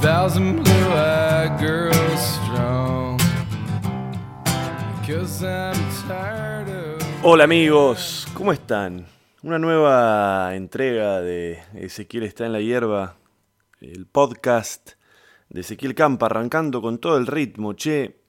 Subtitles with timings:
[0.00, 3.18] Thousand blue eyed girls strong.
[5.06, 5.76] Cause I'm
[6.08, 7.02] tired of.
[7.22, 9.04] Hola amigos, ¿cómo están?
[9.42, 13.16] Una nueva entrega de Ezequiel está en la hierba,
[13.82, 14.92] el podcast
[15.50, 18.20] de Ezequiel Campa, arrancando con todo el ritmo, che.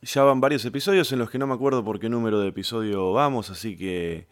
[0.00, 3.12] Ya van varios episodios en los que no me acuerdo por qué número de episodio
[3.12, 4.28] vamos, así que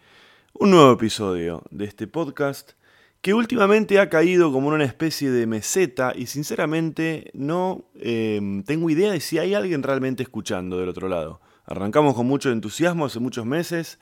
[0.61, 2.73] un nuevo episodio de este podcast
[3.21, 9.13] que últimamente ha caído como una especie de meseta y sinceramente no eh, tengo idea
[9.13, 11.41] de si hay alguien realmente escuchando del otro lado.
[11.65, 14.01] Arrancamos con mucho entusiasmo hace muchos meses,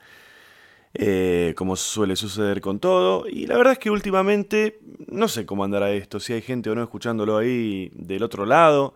[0.95, 5.63] eh, como suele suceder con todo, y la verdad es que últimamente no sé cómo
[5.63, 8.95] andará esto, si hay gente o no escuchándolo ahí del otro lado.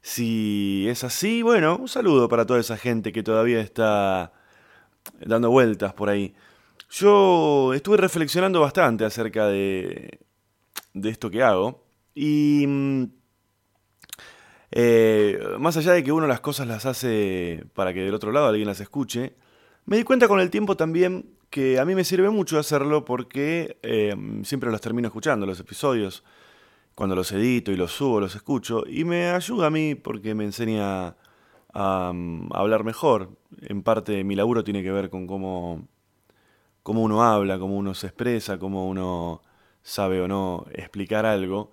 [0.00, 4.32] Si es así, bueno, un saludo para toda esa gente que todavía está
[5.20, 6.34] dando vueltas por ahí.
[6.90, 10.20] Yo estuve reflexionando bastante acerca de,
[10.92, 13.04] de esto que hago y mm,
[14.72, 18.48] eh, más allá de que uno las cosas las hace para que del otro lado
[18.48, 19.34] alguien las escuche,
[19.86, 23.78] me di cuenta con el tiempo también que a mí me sirve mucho hacerlo porque
[23.82, 26.24] eh, siempre los termino escuchando, los episodios
[26.94, 30.44] cuando los edito y los subo, los escucho, y me ayuda a mí porque me
[30.44, 31.16] enseña
[31.72, 33.30] a, mm, hablar mejor.
[33.62, 35.88] En parte mi laburo tiene que ver con cómo,
[36.82, 39.42] cómo uno habla, cómo uno se expresa, cómo uno
[39.82, 41.72] sabe o no explicar algo.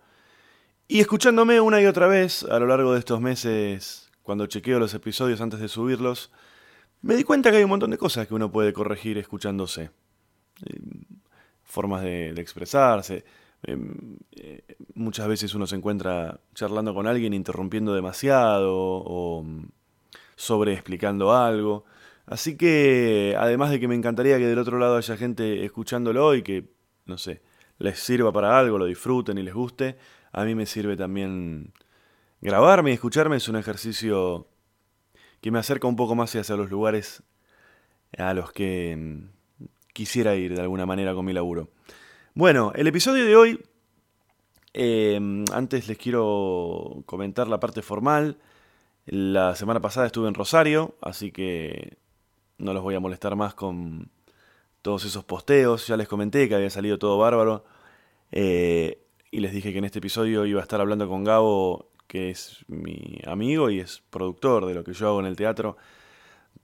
[0.87, 4.93] Y escuchándome una y otra vez a lo largo de estos meses, cuando chequeo los
[4.93, 6.31] episodios antes de subirlos,
[7.01, 9.91] me di cuenta que hay un montón de cosas que uno puede corregir escuchándose.
[10.65, 10.79] Eh,
[11.63, 13.25] Formas de, expresarse,
[13.63, 14.61] Em, eh,
[14.93, 19.65] muchas veces uno se encuentra charlando con alguien interrumpiendo demasiado o mm,
[20.35, 21.85] sobre explicando algo.
[22.27, 26.43] Así que, además de que me encantaría que del otro lado haya gente escuchándolo y
[26.43, 26.65] que,
[27.05, 27.41] no sé,
[27.79, 29.97] les sirva para algo, lo disfruten y les guste,
[30.33, 31.71] a mí me sirve también
[32.41, 33.37] grabarme y escucharme.
[33.37, 34.45] Es un ejercicio
[35.39, 37.23] que me acerca un poco más hacia los lugares
[38.17, 41.69] a los que mm, quisiera ir de alguna manera con mi laburo.
[42.33, 43.63] Bueno, el episodio de hoy,
[44.73, 45.17] eh,
[45.53, 48.37] antes les quiero comentar la parte formal.
[49.05, 51.97] La semana pasada estuve en Rosario, así que
[52.57, 54.09] no los voy a molestar más con
[54.81, 55.87] todos esos posteos.
[55.87, 57.65] Ya les comenté que había salido todo bárbaro.
[58.31, 62.29] Eh, y les dije que en este episodio iba a estar hablando con Gabo, que
[62.29, 65.77] es mi amigo y es productor de lo que yo hago en el teatro.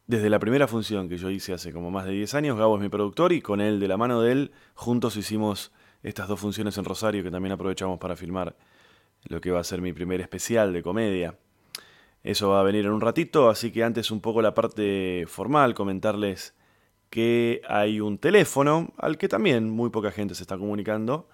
[0.08, 2.82] Desde la primera función que yo hice hace como más de 10 años, Gabo es
[2.82, 5.72] mi productor y con él, de la mano de él, juntos hicimos
[6.02, 8.56] estas dos funciones en Rosario que también aprovechamos para filmar
[9.26, 11.38] lo que va a ser mi primer especial de comedia.
[12.24, 15.74] Eso va a venir en un ratito, así que antes un poco la parte formal,
[15.74, 16.56] comentarles
[17.10, 21.28] que hay un teléfono al que también muy poca gente se está comunicando.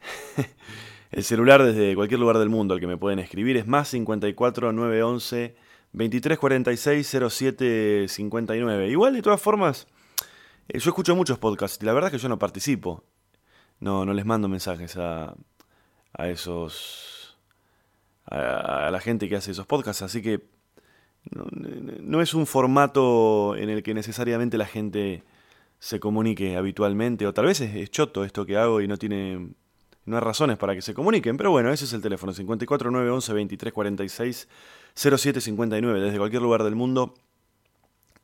[1.10, 4.72] El celular desde cualquier lugar del mundo al que me pueden escribir es más 54
[4.72, 5.56] 911
[5.92, 8.88] 2346 0759.
[8.88, 9.86] Igual, de todas formas,
[10.68, 13.04] eh, yo escucho muchos podcasts y la verdad es que yo no participo.
[13.80, 15.34] No, no les mando mensajes a,
[16.12, 17.17] a esos.
[18.30, 20.42] A, la gente que hace esos podcasts, así que
[21.30, 25.22] no, es un formato en el que necesariamente la gente
[25.78, 29.48] se comunique habitualmente, o tal vez es, choto esto que hago y no tiene
[30.04, 34.48] no hay razones para que se comuniquen, pero bueno, ese es el teléfono 54911 2346
[34.94, 37.14] 0759 desde cualquier lugar del mundo.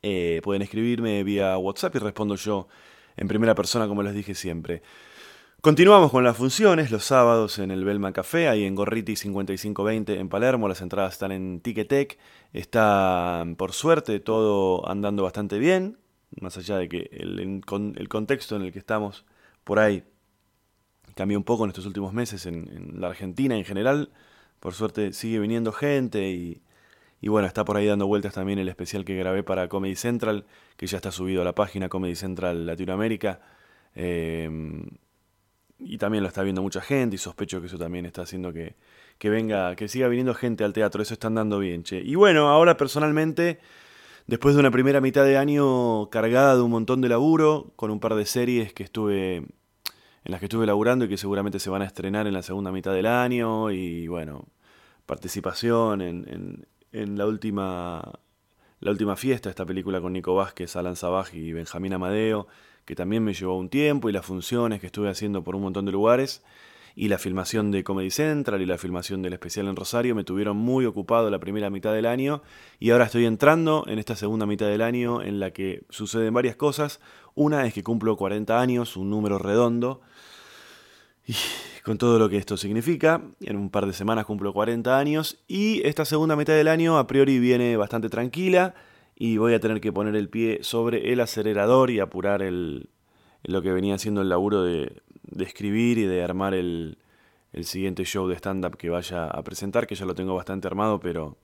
[0.01, 2.67] Eh, pueden escribirme vía WhatsApp y respondo yo
[3.17, 4.81] en primera persona como les dije siempre.
[5.61, 10.29] Continuamos con las funciones los sábados en el Belma Café, ahí en Gorriti 5520 en
[10.29, 10.67] Palermo.
[10.67, 12.19] Las entradas están en Ticketek.
[12.53, 15.97] Está, por suerte, todo andando bastante bien,
[16.39, 19.25] más allá de que el, contexto en el que estamos
[19.63, 20.03] por ahí
[21.15, 24.11] cambió un poco en estos últimos meses en, la Argentina en general.
[24.59, 26.61] Por suerte sigue viniendo gente y,
[27.27, 30.45] bueno, está por ahí dando vueltas también el especial que grabé para Comedy Central,
[30.77, 33.41] que ya está subido a la página Comedy Central Latinoamérica.
[33.95, 34.47] Eh,
[35.79, 38.75] y también lo está viendo mucha gente y sospecho que eso también está haciendo que,
[39.17, 41.01] que venga, que siga viniendo gente al teatro.
[41.01, 42.01] Eso está andando bien, che.
[42.01, 43.59] Y bueno, ahora personalmente...
[44.27, 47.99] Después de una primera mitad de año cargada de un montón de laburo, con un
[47.99, 51.83] par de series que estuve en las que estuve laburando y que seguramente se van
[51.83, 54.47] a estrenar en la segunda mitad del año y bueno,
[55.05, 58.19] participación en, en, en la última
[58.79, 62.47] la última fiesta, esta película con Nico Vázquez, Alan Sabaj y Benjamín Amadeo,
[62.85, 65.85] que también me llevó un tiempo y las funciones que estuve haciendo por un montón
[65.85, 66.43] de lugares.
[66.97, 70.55] y la filmación de Comedy Central y la filmación del especial en Rosario me tuvieron
[70.55, 72.41] muy ocupado la primera mitad del año
[72.79, 76.55] y ahora estoy entrando en esta segunda mitad del año en la que suceden varias
[76.55, 77.01] cosas.
[77.33, 79.99] Una es que cumplo 40 años, un número redondo,
[81.27, 81.35] y
[81.83, 85.85] con todo lo que esto significa, en un par de semanas cumplo 40 años y
[85.85, 88.73] esta segunda mitad del año a priori viene bastante tranquila
[89.15, 92.89] y voy a tener que poner el pie sobre el acelerador y apurar el,
[93.43, 96.97] lo que venía haciendo el laburo de, de escribir y de armar el,
[97.53, 100.99] el siguiente show de stand-up que vaya a presentar, que ya lo tengo bastante armado,
[100.99, 101.37] pero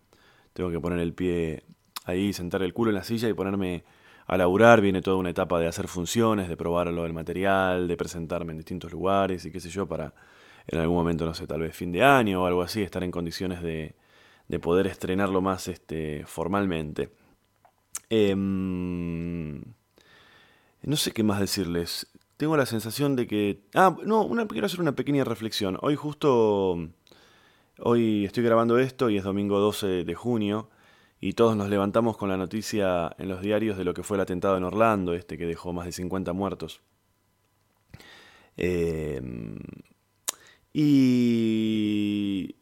[0.53, 1.63] tengo que poner el pie
[2.03, 3.85] ahí, sentar el culo en la silla y ponerme
[4.27, 4.81] a laburar.
[4.81, 8.91] Viene toda una etapa de hacer funciones, de probarlo del material, de presentarme en distintos
[8.91, 10.13] lugares y qué sé yo, para
[10.68, 13.12] en algún momento, no sé, tal vez fin de año o algo así, estar en
[13.12, 13.95] condiciones de,
[14.47, 17.09] de poder estrenarlo más este, formalmente.
[18.13, 19.63] Em,
[20.83, 22.07] no sé qué más decirles.
[22.35, 23.61] Tengo la sensación de que...
[23.73, 25.77] Ah, no, quiero hacer una pequeña reflexión.
[25.81, 26.89] Hoy justo...
[27.79, 30.69] Hoy estoy grabando esto y es domingo 12 de junio
[31.21, 34.21] y todos nos levantamos con la noticia en los diarios de lo que fue el
[34.21, 36.81] atentado en Orlando, este que dejó más de 50 muertos.
[38.57, 39.57] Em,
[40.73, 42.55] y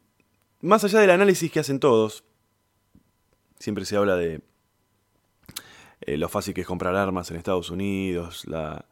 [0.60, 2.24] más allá del análisis que hacen todos,
[3.58, 4.42] siempre se habla de
[6.00, 8.86] eh, lo fácil que es comprar armas en Estados Unidos, la...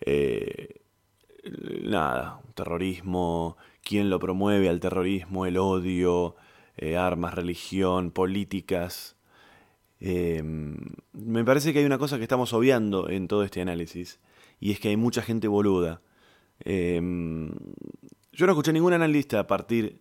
[0.00, 0.80] Eh,
[1.82, 6.36] nada, terrorismo, quién lo promueve al terrorismo, el odio,
[6.76, 9.16] eh, armas, religión, políticas.
[10.00, 14.20] me parece que hay una cosa que estamos obviando en todo este análisis,
[14.58, 16.02] y es que hay mucha gente boluda.
[16.64, 16.70] yo
[18.46, 20.00] no escuché ningún analista a partir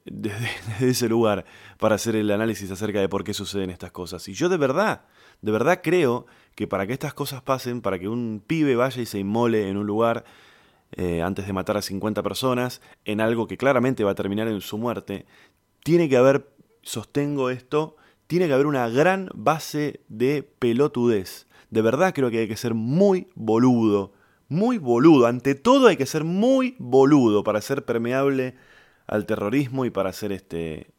[0.04, 0.48] desde,
[0.80, 1.44] ese lugar
[1.78, 4.26] para hacer el análisis acerca de por qué suceden estas cosas.
[4.28, 5.02] Y yo de verdad,
[5.42, 9.06] de verdad creo que para que estas cosas pasen, para que un pibe vaya y
[9.06, 10.24] se inmole en un lugar
[10.92, 14.60] eh, antes de matar a 50 personas, en algo que claramente va a terminar en
[14.60, 15.26] su muerte,
[15.82, 16.52] tiene que haber,
[16.82, 17.96] sostengo esto,
[18.26, 21.46] tiene que haber una gran base de pelotudez.
[21.70, 24.12] De verdad creo que hay que ser muy boludo,
[24.48, 25.26] muy boludo.
[25.26, 28.56] Ante todo hay que ser muy boludo para ser permeable
[29.06, 30.90] al terrorismo y para hacer este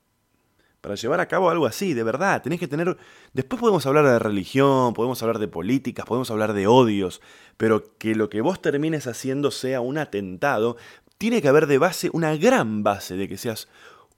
[0.81, 2.97] para llevar a cabo algo así, de verdad, tenés que tener
[3.33, 7.21] después podemos hablar de religión, podemos hablar de políticas, podemos hablar de odios,
[7.57, 10.77] pero que lo que vos termines haciendo sea un atentado,
[11.19, 13.67] tiene que haber de base una gran base de que seas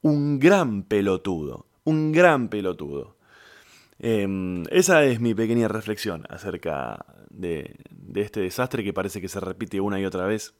[0.01, 3.17] un gran pelotudo, un gran pelotudo.
[3.99, 7.75] Em, esa es mi pequeña reflexión acerca de,
[8.15, 10.55] este desastre que parece que se repite una y otra vez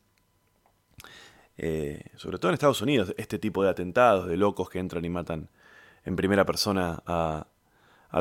[1.58, 5.10] eh, sobre todo en Estados Unidos, este tipo de atentados, de locos que entran y
[5.10, 5.50] matan
[6.06, 7.48] en primera persona a,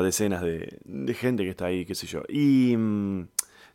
[0.01, 0.79] decenas de,
[1.13, 2.23] gente que está ahí, qué sé yo.
[2.27, 3.27] Y mm,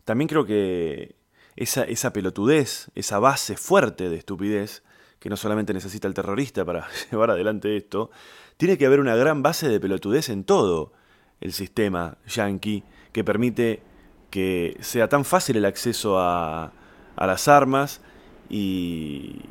[0.03, 1.15] también creo que
[1.55, 4.83] esa, esa pelotudez, esa base fuerte de estupidez,
[5.19, 8.11] que no solamente necesita el terrorista para llevar adelante esto,
[8.57, 10.93] tiene que haber una gran base de pelotudez en todo
[11.41, 13.81] el sistema yankee que permite
[14.29, 16.73] que sea tan fácil el acceso a,
[17.15, 18.01] a las armas
[18.49, 19.41] y,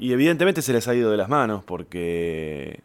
[0.00, 2.82] evidentemente se les ha ido de las manos porque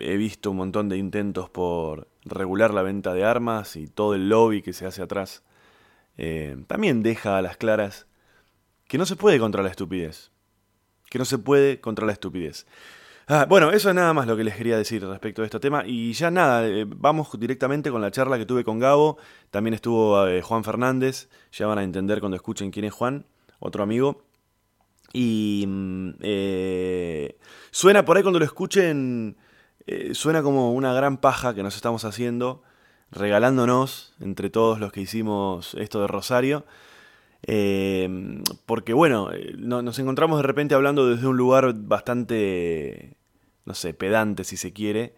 [0.00, 4.28] he visto un montón de intentos por regular la venta de armas y todo el
[4.28, 5.42] lobby que se hace atrás.
[6.16, 8.06] Eh, también deja a las claras
[8.86, 10.30] que no se puede contra la estupidez.
[11.10, 12.66] Que no se puede contra la estupidez.
[13.26, 15.84] Ah, bueno, eso es nada más lo que les quería decir respecto a este tema.
[15.86, 19.18] Y ya nada, eh, vamos directamente con la charla que tuve con Gabo.
[19.50, 21.28] También estuvo eh, Juan Fernández.
[21.52, 23.26] Ya van a entender cuando escuchen quién es Juan
[23.58, 24.24] otro amigo.
[25.12, 26.10] Y mm,
[27.70, 29.36] suena por ahí cuando lo escuchen,
[29.86, 32.62] eh, suena como una gran paja que nos estamos haciendo,
[33.10, 36.64] regalándonos entre todos los que hicimos esto de Rosario.
[37.46, 43.16] Eh, porque bueno, nos encontramos de repente hablando desde un lugar bastante,
[43.66, 45.14] no sé, pedante si se quiere,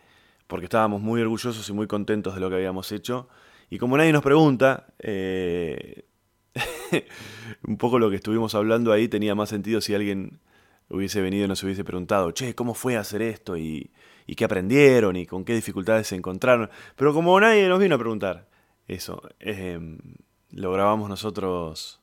[0.49, 3.29] porque estábamos muy orgullosos y muy contentos de lo que habíamos hecho.
[3.71, 4.89] Y como nadie nos pregunta,
[7.67, 10.41] un poco lo que estuvimos hablando ahí tenía más sentido si alguien
[10.89, 13.57] hubiese venido y nos hubiese preguntado, che, ¿cómo fue hacer esto?
[13.57, 13.91] ¿Y,
[14.37, 15.17] qué aprendieron?
[15.17, 16.71] ¿Y con qué dificultades se encontraron?
[16.97, 18.49] Pero como nadie nos vino a preguntar
[18.89, 19.99] eso, em,
[20.51, 22.01] lo grabamos nosotros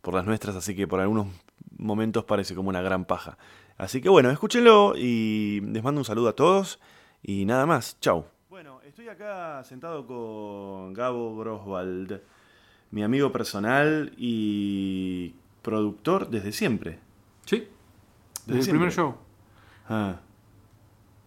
[0.00, 1.28] por las nuestras, así que por algunos
[1.76, 3.38] momentos parece como una gran paja.
[3.76, 6.80] Así que bueno, escúchenlo y les mando un saludo a todos
[7.22, 8.26] y nada más, chau.
[8.48, 12.20] Bueno, estoy acá sentado con Gabo Groswald
[12.92, 16.98] mi amigo personal y productor desde siempre.
[17.44, 17.66] Sí,
[18.46, 19.14] desde, el primer show.
[19.88, 20.16] Ah.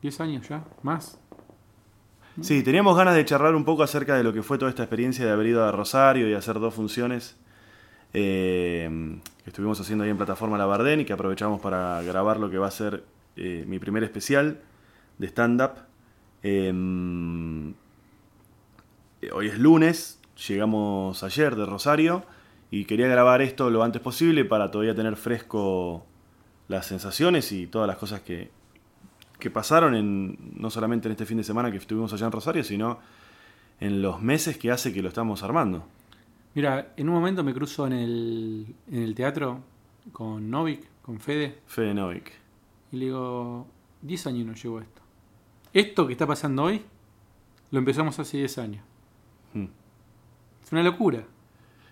[0.02, 0.64] ¿Diez años ya?
[0.82, 1.20] ¿Más?
[2.42, 5.26] Sí, teníamos ganas de charlar un poco acerca de lo que fue toda esta experiencia
[5.26, 7.38] de haber ido a Rosario y hacer dos funciones
[8.14, 8.90] eh,
[9.44, 12.58] que estuvimos haciendo ahí en plataforma La Bardén y que aprovechamos para grabar lo que
[12.58, 13.04] va a ser
[13.38, 14.60] eh, mi primer especial
[15.18, 15.72] de stand-up.
[16.44, 17.74] Em,
[19.34, 22.24] hoy es lunes, llegamos ayer de Rosario
[22.70, 26.06] y quería grabar esto lo antes posible para todavía tener fresco
[26.68, 28.52] las sensaciones y todas las cosas que,
[29.40, 32.64] que pasaron en, no solamente en este fin de semana que estuvimos allá en Rosario,
[32.64, 33.00] sino
[33.80, 35.86] en los meses que hace que lo estamos armando.
[36.54, 39.62] Mira, en un momento me cruzo en el, en el teatro
[40.12, 41.60] con Novik, con Fede.
[41.68, 42.32] Fede Novik.
[42.92, 43.68] Y le digo,
[44.02, 45.02] 10 años nos llegó esto.
[45.74, 46.82] Esto que está pasando hoy,
[47.72, 48.84] lo empezamos hace 10 años.
[49.54, 49.68] Hmm.
[50.64, 51.26] Es una locura.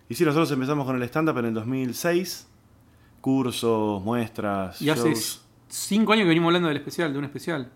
[0.07, 2.47] Y sí, nosotros empezamos con el stand-up en el 2006.
[3.23, 5.13] Cursos, muestras, Y hace.
[5.69, 7.71] 5 años que venimos hablando del especial, de un especial.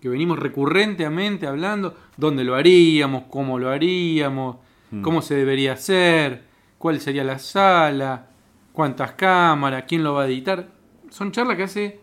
[0.00, 4.56] Que venimos recurrentemente hablando dónde lo haríamos, cómo lo haríamos,
[4.90, 5.00] Hmm.
[5.02, 6.42] cómo se debería hacer,
[6.76, 8.26] cuál sería la sala,
[8.72, 10.66] cuántas cámaras, quién lo va a editar.
[11.08, 12.00] Son charlas que hace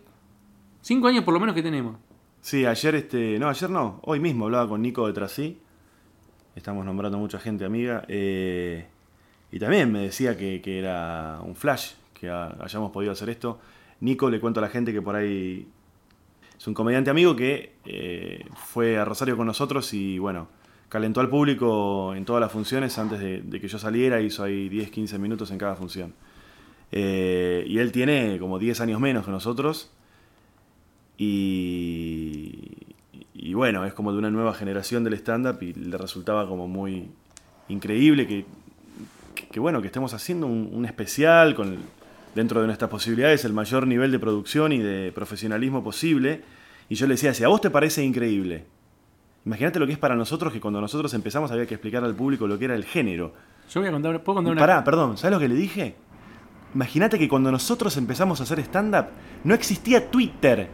[0.80, 1.96] 5 años por lo menos que tenemos.
[2.40, 3.38] Sí, ayer este.
[3.38, 4.00] No, ayer no.
[4.02, 5.60] Hoy mismo hablaba con Nico de Trasí.
[6.56, 8.02] Estamos nombrando mucha gente amiga.
[8.08, 8.88] eh,
[9.52, 13.60] y también me decía que, que era un flash que ha- hayamos podido hacer esto.
[14.00, 15.68] Nico le cuento a la gente que por ahí
[16.58, 20.48] es un comediante amigo que eh, fue a Rosario con nosotros y bueno,
[20.88, 24.20] calentó al público en todas las funciones antes de, de que yo saliera.
[24.20, 26.14] Hizo ahí 10, 15 minutos en cada función.
[26.90, 29.90] Eh, y él tiene como 10 años menos que nosotros.
[31.18, 32.68] Y,
[33.34, 37.08] y bueno, es como de una nueva generación del stand-up y le resultaba como muy
[37.68, 38.44] increíble que,
[39.34, 41.78] que, que bueno, que estemos haciendo un, un especial con,
[42.34, 46.42] dentro de nuestras posibilidades, el mayor nivel de producción y de profesionalismo posible.
[46.88, 48.66] Y yo le decía, si a vos te parece increíble,
[49.44, 52.46] imagínate lo que es para nosotros que cuando nosotros empezamos había que explicar al público
[52.46, 53.32] lo que era el género.
[53.70, 55.94] Yo voy a contar, ¿puedo contar una Pará, perdón, ¿sabes lo que le dije?
[56.74, 59.06] Imagínate que cuando nosotros empezamos a hacer stand-up,
[59.44, 60.68] no existía Twitter.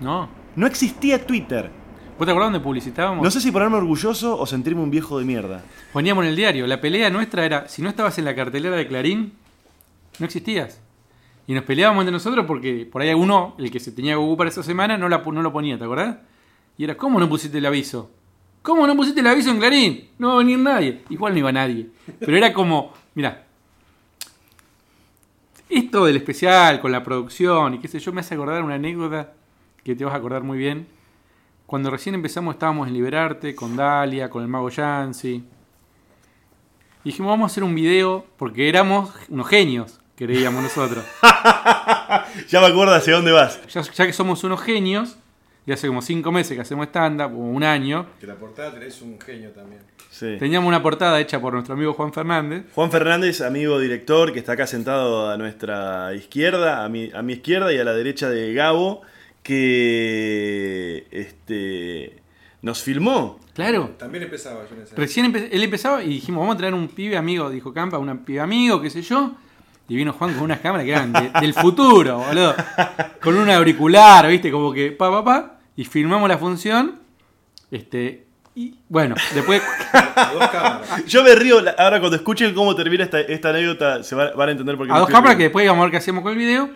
[0.00, 0.28] No.
[0.56, 1.70] No existía Twitter.
[2.18, 3.24] ¿Vos te acordás donde publicitábamos?
[3.24, 5.64] No sé si ponerme orgulloso o sentirme un viejo de mierda.
[5.92, 6.66] Poníamos en el diario.
[6.66, 9.32] La pelea nuestra era, si no estabas en la cartelera de Clarín,
[10.18, 10.80] no existías.
[11.46, 14.46] Y nos peleábamos entre nosotros porque por ahí uno, el que se tenía que ocupar
[14.46, 16.18] esa semana, no, la, no lo ponía, ¿te acordás?
[16.78, 18.10] Y era, ¿cómo no pusiste el aviso?
[18.62, 20.08] ¿Cómo no pusiste el aviso en Clarín?
[20.18, 21.00] No va a venir nadie.
[21.10, 21.88] Igual no iba nadie.
[22.20, 23.46] Pero era como, mira,
[25.68, 29.32] esto del especial con la producción y qué sé yo, me hace acordar una anécdota
[29.82, 30.86] que te vas a acordar muy bien.
[31.72, 35.36] Cuando recién empezamos estábamos en Liberarte, con Dalia, con el mago Yancy.
[35.36, 35.42] Y
[37.02, 41.02] dijimos, vamos a hacer un video porque éramos unos genios, creíamos nosotros.
[42.48, 43.58] Ya me acuerdo hacia dónde vas.
[43.68, 45.16] Ya, ya que somos unos genios,
[45.64, 49.00] y hace como cinco meses que hacemos stand-up, o un año, Que la portada tenés
[49.00, 49.80] un genio también.
[50.10, 50.36] Sí.
[50.38, 52.66] teníamos una portada hecha por nuestro amigo Juan Fernández.
[52.74, 57.32] Juan Fernández, amigo director, que está acá sentado a nuestra izquierda, a mi, a mi
[57.32, 59.00] izquierda y a la derecha de Gabo,
[59.42, 62.22] que este,
[62.62, 63.38] nos filmó.
[63.54, 63.90] Claro.
[63.98, 66.88] También empezaba yo en ese Recién empe- él empezaba y dijimos, vamos a traer un
[66.88, 69.32] pibe amigo, dijo Campa, un pibe amigo, qué sé yo.
[69.88, 72.54] Y vino Juan con unas cámaras que eran de- del futuro, boludo.
[73.20, 75.58] Con un auricular, viste, como que pa, pa, pa.
[75.76, 77.00] Y filmamos la función.
[77.70, 78.26] Este.
[78.54, 79.62] Y bueno, después.
[79.92, 81.04] A dos cámaras.
[81.06, 84.52] Yo me río, ahora cuando escuchen cómo termina esta, esta anécdota, se va- van a
[84.52, 86.38] entender por qué a dos cámaras que después íbamos a ver qué hacemos con el
[86.38, 86.70] video.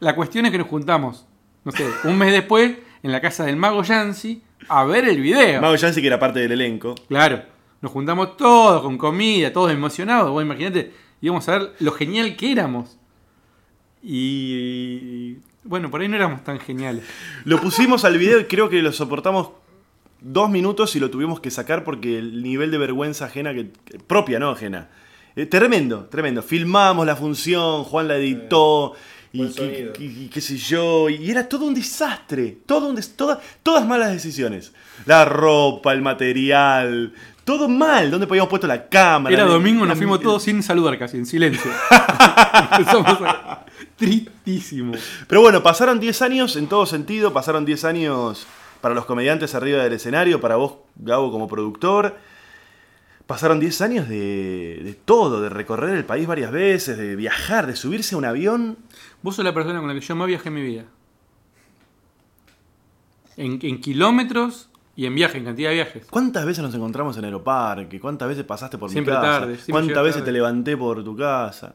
[0.00, 1.26] La cuestión es que nos juntamos,
[1.64, 5.60] no sé, un mes después, en la casa del mago Yancy, a ver el video.
[5.60, 6.94] Mago Yancy, que era parte del elenco.
[7.08, 7.42] Claro,
[7.80, 10.30] nos juntamos todos con comida, todos emocionados.
[10.30, 12.96] Vos imagínate, íbamos a ver lo genial que éramos.
[14.02, 17.04] Y bueno, por ahí no éramos tan geniales.
[17.44, 19.50] Lo pusimos al video y creo que lo soportamos
[20.20, 23.98] dos minutos y lo tuvimos que sacar porque el nivel de vergüenza ajena, que, que-
[23.98, 24.88] propia, no ajena.
[25.36, 26.42] Eh, tremendo, tremendo.
[26.42, 28.94] Filmamos la función, Juan la editó.
[29.32, 33.16] Y, qué- y- y qué sé yo, y era todo un desastre, todo un des-
[33.16, 34.72] toda- todas malas decisiones.
[35.06, 37.12] La ropa, el material,
[37.44, 38.10] todo mal.
[38.10, 39.32] ¿Dónde podíamos puesto la cámara?
[39.34, 41.70] Era domingo, nos fuimos todos sin saludar casi, en silencio.
[42.72, 43.64] Empezamos a-
[43.96, 44.94] Tristísimo.
[45.28, 48.46] Pero bueno, pasaron 10 años en todo sentido, pasaron 10 años
[48.80, 52.16] para los comediantes arriba del escenario, para vos, Gabo, como productor.
[53.30, 57.76] Pasaron 10 años de, de todo, de recorrer el país varias veces, de viajar, de
[57.76, 58.76] subirse a un avión.
[59.22, 60.84] Vos sos la persona con la que yo más viajé en mi vida.
[63.36, 66.06] En, en kilómetros y en viaje, en cantidad de viajes.
[66.10, 68.00] ¿Cuántas veces nos encontramos en Aeroparque?
[68.00, 69.38] ¿Cuántas veces pasaste por Siempre mi casa?
[69.42, 70.26] tarde, siempre ¿Cuántas veces tarde.
[70.26, 71.72] te levanté por tu casa?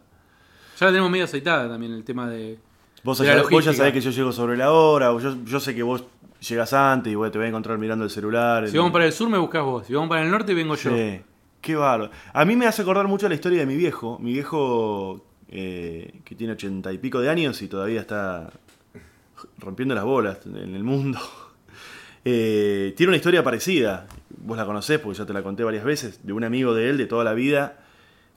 [0.78, 2.60] Ya la tenemos medio aceitada también el tema de.
[3.02, 5.38] Vos, de ya, la vos ya sabés que yo llego sobre la hora, o yo,
[5.46, 6.04] yo sé que vos
[6.42, 8.66] llegas antes y vos te voy a encontrar mirando el celular.
[8.68, 10.76] Si el- vamos para el sur me buscas vos, si vamos para el norte vengo
[10.76, 10.92] yo.
[11.66, 12.12] Qué bárbaro.
[12.32, 14.20] A mí me hace acordar mucho la historia de mi viejo.
[14.20, 18.52] Mi viejo, eh, que tiene ochenta y pico de años y todavía está
[19.58, 21.20] rompiendo las bolas en el mundo.
[22.28, 24.08] Eh, tiene una historia parecida.
[24.36, 26.26] Vos la conocés porque ya te la conté varias veces.
[26.26, 27.78] De un amigo de él de toda la vida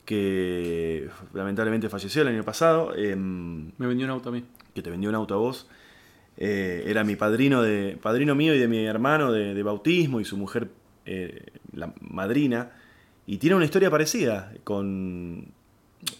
[0.05, 2.95] que lamentablemente falleció el año pasado.
[2.95, 4.45] em, Me vendió un auto a mí.
[4.75, 5.71] que te vendió un auto a vos.
[6.37, 10.27] Eh, era mi padrino de padrino mío y de mi hermano de, de bautismo y
[10.27, 10.69] su mujer
[11.73, 12.73] la madrina
[13.29, 15.53] y tiene una historia parecida con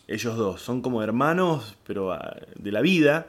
[0.07, 0.61] ellos dos.
[0.63, 3.27] Son como hermanos pero ah, de la vida.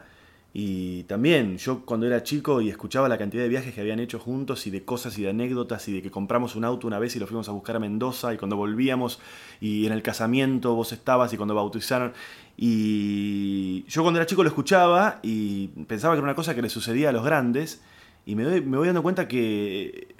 [0.51, 4.17] Y también yo cuando era chico y escuchaba la cantidad de viajes que habían hecho
[4.19, 7.15] juntos y de cosas y de anécdotas y de que compramos un auto una vez
[7.15, 9.19] y lo fuimos a buscar a Mendoza y cuando volvíamos
[9.61, 12.13] y en el casamiento vos estabas y cuando bautizaron.
[12.57, 16.69] Y yo cuando era chico lo escuchaba y pensaba que era una cosa que le
[16.69, 17.81] sucedía a los grandes.
[18.25, 20.15] Y me, doy- me voy dando cuenta que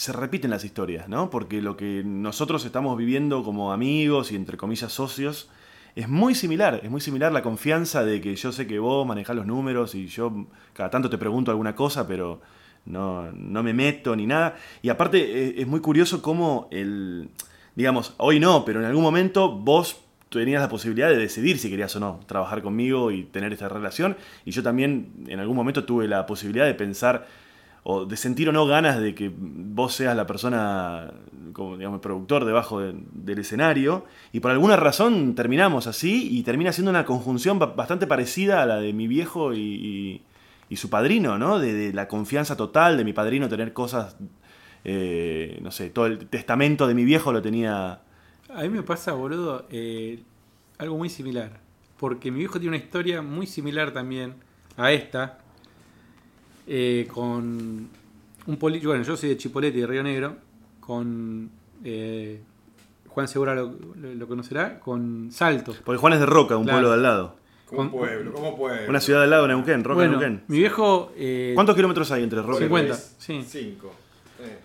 [0.00, 1.28] se repiten las historias, ¿no?
[1.28, 5.50] Porque lo que nosotros estamos viviendo como amigos y entre comillas socios
[5.94, 9.36] es muy similar, es muy similar la confianza de que yo sé que vos manejás
[9.36, 12.40] los números y yo cada tanto te pregunto alguna cosa, pero
[12.86, 14.56] no, no me meto ni nada.
[14.80, 17.28] Y aparte eh, es muy curioso cómo el,
[17.74, 21.94] digamos, hoy no, pero en algún momento vos tenías la posibilidad de decidir si querías
[21.96, 24.16] o no trabajar conmigo y tener esta relación.
[24.46, 27.26] Y yo también en algún momento tuve la posibilidad de pensar
[27.82, 31.12] o de sentir o no ganas de que vos seas la persona,
[31.52, 34.04] como digamos, productor debajo de- del escenario.
[34.32, 38.66] Y por alguna razón terminamos así y termina siendo una conjunción ba- bastante parecida a
[38.66, 40.22] la de mi viejo y,
[40.68, 41.58] y- su padrino, ¿no?
[41.58, 44.16] De, de la confianza total de mi padrino tener cosas,
[44.84, 48.00] eh, no sé, todo el testamento de mi viejo lo tenía...
[48.54, 50.22] A mí me pasa, boludo, eh,
[50.78, 51.58] algo muy similar.
[51.98, 54.34] Porque mi viejo tiene una historia muy similar también
[54.76, 55.38] a esta.
[56.72, 57.88] Eh, con
[58.46, 58.90] un político.
[58.90, 60.36] Bueno, yo soy de Chipolete, de Río Negro.
[60.80, 61.50] Con.
[61.84, 62.40] eh,
[63.08, 64.78] Juan Segura lo, lo- lo conocerá.
[64.78, 65.74] Con Salto.
[65.84, 66.76] Porque Juan es de Roca, un Claro.
[66.78, 67.36] pueblo de al lado.
[67.66, 68.88] Como Con- pueblo, como pueblo.
[68.88, 70.42] Una ciudad de al lado de Neuquén, Roca bueno, Neuquén.
[70.48, 71.12] mi viejo.
[71.16, 73.10] eh, ¿Cuántos kilómetros hay entre Roca y 50, Neuquén?
[73.18, 73.42] sí.
[73.46, 73.92] Cinco.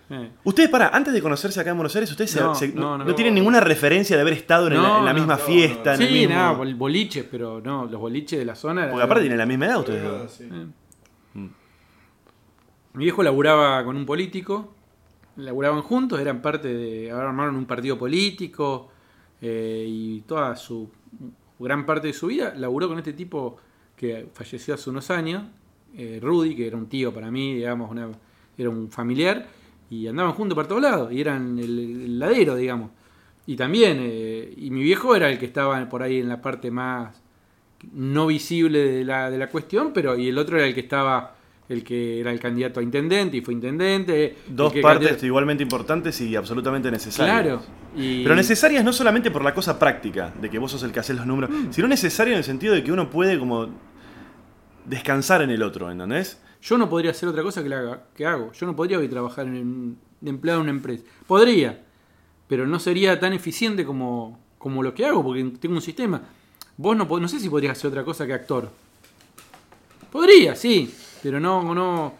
[0.09, 0.29] Eh.
[0.45, 3.15] Ustedes, para, antes de conocerse acá en Buenos Aires, ustedes No, se- no, no, no.
[3.15, 5.89] tienen ninguna referencia de haber estado en, la, en misma no, fiesta.
[5.91, 5.95] no.
[5.97, 8.89] en el sí, mismo- nada, bol- boliches, pero no, los boliches de la zona.
[8.89, 10.31] Porque aparte tienen la misma edad ustedes.
[10.31, 10.43] Sí.
[10.51, 10.65] Eh.
[11.33, 11.47] Mm.
[12.95, 14.73] Mi viejo laburaba con un político,
[15.37, 17.11] laburaban juntos, eran parte de.
[17.11, 18.89] Ahora armaron un partido político
[19.41, 20.89] eh, y toda su.
[21.59, 23.57] gran parte de su vida laburó con este tipo
[23.95, 25.43] que falleció hace unos años,
[25.97, 28.09] eh, Rudy, que era un tío para mí, digamos, una-
[28.57, 29.47] era un familiar,
[29.89, 32.91] y andaban juntos para todos lados, y eran el, el ladero, digamos.
[33.47, 36.71] Y también, eh, y mi viejo era el que estaba por ahí en la parte
[36.71, 37.21] más
[37.93, 41.34] no visible de la, de la cuestión, pero y el otro era el que estaba,
[41.67, 44.37] el que era el candidato a intendente y fue intendente.
[44.47, 47.41] Dos partes candidato- igualmente importantes y absolutamente necesarias.
[47.41, 47.61] Claro.
[47.95, 50.99] Y, Pero necesarias no solamente por la cosa práctica, de que vos sos el que
[50.99, 51.71] haces los números, Mm.
[51.71, 53.69] sino necesario en el sentido de que uno puede como
[54.85, 56.39] descansar en el otro, ¿entendés?
[56.61, 58.51] Yo no podría hacer otra cosa que, la haga- que hago.
[58.53, 61.03] Yo no podría hoy trabajar en, de empleado en una empresa.
[61.27, 61.83] Podría,
[62.47, 66.21] pero no sería tan eficiente como, como lo que hago, porque tengo un sistema.
[66.77, 68.69] Vos no, no sé si podrías hacer otra cosa que actor.
[70.15, 72.13] Podría, sí, pero no, no,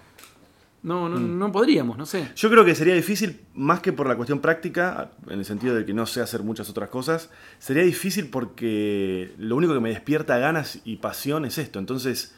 [0.84, 2.28] no, no, no podríamos, no sé.
[2.36, 5.86] Yo creo que sería difícil, más que por la cuestión práctica, en el sentido de
[5.86, 10.38] que no sé hacer muchas otras cosas, sería difícil porque lo único que me despierta
[10.38, 11.80] ganas y pasión es esto.
[11.80, 12.36] Entonces,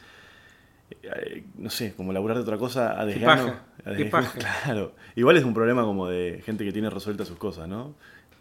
[1.02, 3.46] eh, no sé, como laburar de otra cosa a desgano.
[3.46, 4.38] paja, a qué paja.
[4.38, 4.94] Claro.
[5.16, 7.96] Igual es un problema como de gente que tiene resueltas sus cosas, ¿no?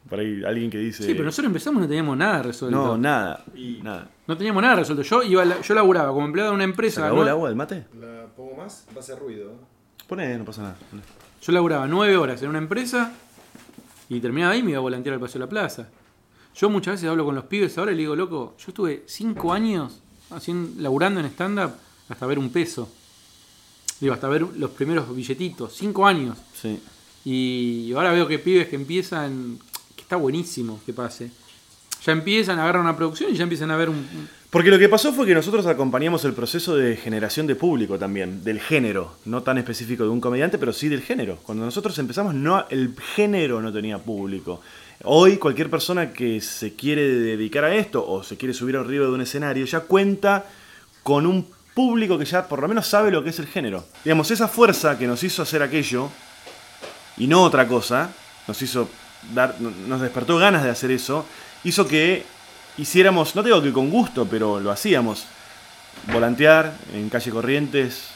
[0.09, 1.03] Por ahí alguien que dice...
[1.03, 2.77] Sí, pero nosotros empezamos y no teníamos nada resuelto.
[2.77, 3.43] No, nada.
[3.55, 4.09] Y- Nada.
[4.27, 5.03] No teníamos nada resuelto.
[5.03, 7.01] Yo iba, a la- yo laburaba como empleado de una ¿Se empresa.
[7.05, 7.23] acabó ¿no?
[7.23, 7.85] el agua del mate?
[7.99, 9.51] La pongo más, va a hacer ruido.
[10.07, 10.75] Poné, no pasa nada.
[11.41, 13.13] Yo laburaba nueve horas en una empresa
[14.09, 15.87] y terminaba ahí y me iba a volantear al Paseo de la Plaza.
[16.55, 19.53] Yo muchas veces hablo con los pibes ahora y le digo, loco, yo estuve cinco
[19.53, 19.99] años
[20.31, 21.71] haciendo, laburando en stand-up
[22.09, 22.89] hasta ver un peso.
[23.99, 25.73] Digo, hasta ver los primeros billetitos.
[25.75, 26.37] Cinco años.
[26.53, 26.81] Sí.
[27.25, 29.59] Y ahora veo que pibes que empiezan,
[30.07, 31.29] está buenísimo que pase.
[32.05, 35.11] Ya empiezan, agarran una producción y ya empiezan a ver un- Porque lo que pasó
[35.11, 39.57] fue que nosotros acompañamos el proceso de generación de público también, del género, no tan
[39.57, 41.39] específico de un comediante, pero sí del género.
[41.43, 44.61] Cuando nosotros empezamos, no, el género no tenía público.
[45.03, 49.11] Hoy cualquier persona que se quiere dedicar a esto o se quiere subir arriba de
[49.11, 50.45] un escenario ya cuenta
[51.03, 53.83] con un público que ya por lo menos sabe lo que es el género.
[54.05, 56.09] Digamos, esa fuerza que nos hizo hacer aquello
[57.17, 58.11] y no otra cosa,
[58.47, 58.87] nos hizo
[59.87, 61.25] nos despertó ganas de hacer eso,
[61.63, 62.25] hizo que
[62.77, 65.25] hiciéramos, no digo que con gusto, pero lo hacíamos,
[66.11, 68.09] volantear en calle Corrientes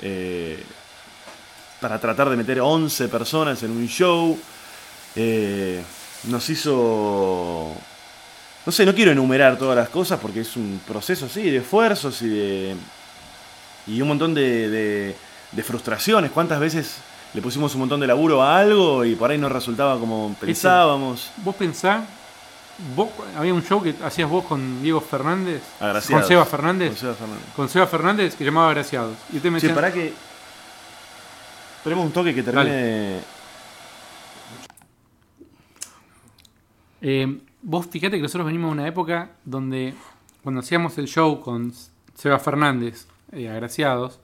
[0.00, 0.62] eh,
[1.80, 4.38] para tratar de meter 11 personas en un show.
[5.16, 5.82] eh,
[6.24, 7.74] nos hizo...
[8.66, 12.20] No sé, no quiero enumerar todas las cosas porque es un proceso, sí, de esfuerzos
[12.22, 12.76] y de...
[13.86, 15.16] Y un montón de, de-
[15.52, 16.30] de frustraciones.
[16.32, 16.96] ¿Cuántas veces
[17.34, 21.30] le pusimos un montón de laburo a algo y por ahí no resultaba como pensábamos?
[21.38, 22.04] Vos pensá,
[22.96, 26.22] vos, había un show que hacías vos con Diego Fernández, Agraciados.
[26.22, 27.44] con Seba Fernández, Con Seba Fernández.
[27.56, 29.16] con Seba Fernández que llamaba Agraciados.
[29.32, 30.12] Y usted me decía, pará que...
[31.78, 33.20] Esperemos un toque que termine...
[37.00, 39.94] eh, vos fíjate que nosotros venimos de una época donde
[40.42, 41.72] cuando hacíamos el show con
[42.14, 44.18] Seba Fernández, eh, Agraciados,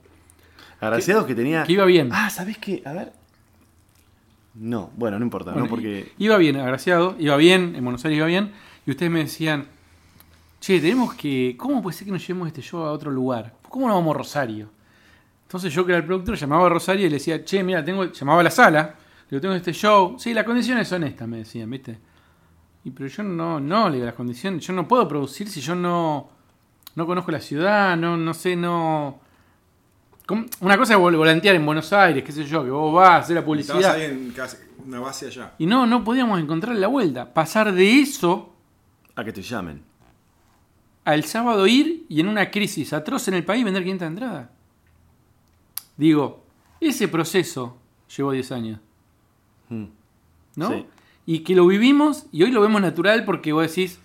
[0.87, 1.63] Agraciados que tenía...
[1.63, 2.09] que iba bien.
[2.11, 2.81] Ah, ¿sabés qué?
[2.85, 3.13] A ver...
[4.55, 5.69] No, bueno, no importa, Bueno, ¿no?
[5.69, 6.13] Porque...
[6.17, 8.53] Iba bien, agraciado, iba bien, en Buenos Aires iba bien,
[8.85, 9.65] y ustedes me decían,
[10.61, 13.53] che, tenemos que, ¿cómo puede ser que nos llevemos este show a otro lugar?
[13.67, 14.69] ¿Cómo no vamos a Rosario?
[15.43, 18.05] Entonces yo que era el productor llamaba a Rosario y le decía, che, mira, tengo,
[18.05, 21.37] llamaba a la sala, le digo, tengo este show, sí, las condiciones son estas, me
[21.37, 21.99] decían, ¿viste?
[22.85, 25.75] Y pero yo no, no, le digo, las condiciones, yo no puedo producir si yo
[25.75, 26.29] no,
[26.95, 29.24] no conozco la ciudad, no, no sé, no...
[30.27, 30.45] ¿Cómo?
[30.61, 33.15] Una cosa es vol- volantear en Buenos Aires, qué sé yo, que vos vas a
[33.17, 33.95] hacer la Estabas publicidad.
[33.95, 35.53] ahí en casa- una base allá.
[35.59, 37.33] Y no, no podíamos encontrar la vuelta.
[37.33, 38.53] Pasar de eso
[39.15, 39.83] A que te llamen.
[41.03, 44.49] al sábado ir y en una crisis atroz en el país vender 500 entradas.
[45.97, 46.43] Digo,
[46.79, 47.77] ese proceso
[48.15, 48.79] llevó 10 años,
[49.69, 49.85] Mm.
[50.55, 50.69] ¿no?
[50.69, 50.85] Sí.
[51.27, 53.99] Y que lo vivimos y hoy lo vemos natural porque vos decís,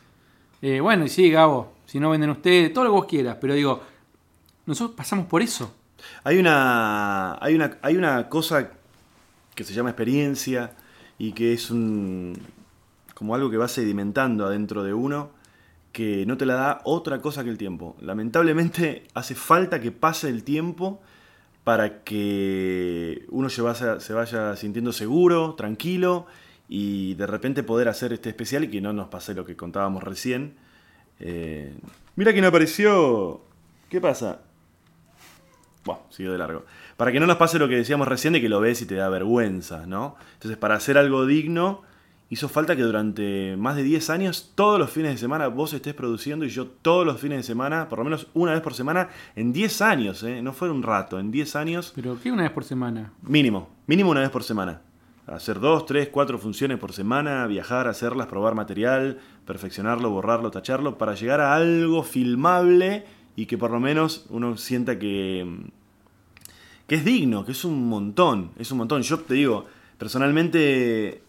[0.62, 3.54] eh, bueno, y sí, Gabo, si no venden ustedes, todo lo que vos quieras, pero
[3.54, 3.80] digo,
[4.66, 5.74] nosotros pasamos por eso.
[6.22, 8.70] Hay una, hay una, hay una cosa
[9.54, 10.72] que se llama experiencia
[11.18, 12.37] y que es un,
[13.14, 15.30] como algo que va sedimentando adentro de uno
[15.92, 17.96] que no te la da otra cosa que el tiempo.
[18.00, 21.00] Lamentablemente hace falta que pase el tiempo
[21.64, 26.26] para que uno se vaya, sintiendo seguro, tranquilo
[26.68, 30.02] y de repente poder hacer este especial y que no nos pase lo que contábamos
[30.02, 30.54] recién.
[31.18, 31.74] Eh,
[32.16, 33.42] mira quién apareció.
[33.88, 34.40] ¿Qué pasa?
[35.84, 36.64] Bueno, siguió de largo.
[36.96, 38.96] Para que no nos pase lo que decíamos recién de que lo ves y te
[38.96, 40.16] da vergüenza, ¿no?
[40.34, 41.82] Entonces, para hacer algo digno,
[42.28, 45.94] hizo falta que durante más de 10 años, todos los fines de semana, vos estés
[45.94, 49.08] produciendo y yo todos los fines de semana, por lo menos una vez por semana,
[49.36, 50.42] en 10 años, ¿eh?
[50.42, 53.12] No fue un rato, en 10 años, Pero ¿qué una vez por semana?
[53.22, 54.82] mínimo, mínimo una vez por semana.
[55.26, 61.14] Hacer dos, tres, cuatro funciones por semana, viajar, hacerlas, probar material, perfeccionarlo, borrarlo, tacharlo, para
[61.14, 63.04] llegar a algo filmable
[63.40, 65.46] y que por lo menos uno sienta que,
[66.87, 69.00] que es digno, que es un montón, es un montón.
[69.00, 69.64] Yo te digo,
[69.96, 71.22] personalmente,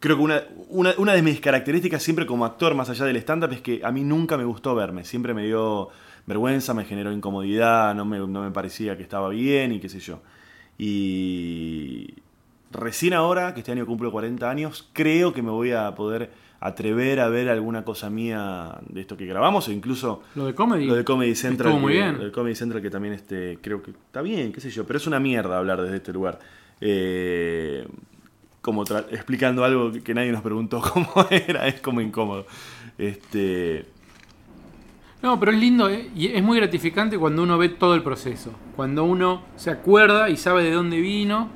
[0.00, 3.52] creo que una, una, una de mis características siempre como actor, más allá del stand-up,
[3.52, 5.88] es que a mí nunca me gustó verme, siempre me dio
[6.26, 10.00] vergüenza, me generó incomodidad, no me, no me parecía que estaba bien y qué sé
[10.00, 10.20] yo.
[10.78, 12.14] Y
[12.72, 17.20] recién ahora, que este año cumplo 40 años, creo que me voy a poder atrever
[17.20, 20.86] a ver alguna cosa mía de esto que grabamos o incluso Lo de comedy.
[20.86, 21.68] lo de Comedy Central.
[21.70, 22.18] Estuvo muy que- bien.
[22.18, 24.96] lo de Comedy Central que también este, creo que está bien, qué sé yo, pero
[24.96, 26.38] es una mierda hablar desde este lugar.
[26.80, 27.86] Eh,
[28.60, 32.44] como explicando algo que, que nadie nos preguntó cómo era, es como incómodo.
[32.98, 33.86] Este,
[35.22, 36.10] No, pero es lindo ¿eh?
[36.16, 38.52] y es muy gratificante cuando uno ve todo el proceso.
[38.74, 41.50] Cuando uno se acuerda y sabe de dónde vino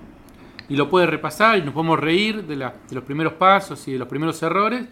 [0.73, 3.93] y lo puede repasar y nos podemos reír de, la- de los primeros pasos y
[3.93, 4.87] de los primeros errores.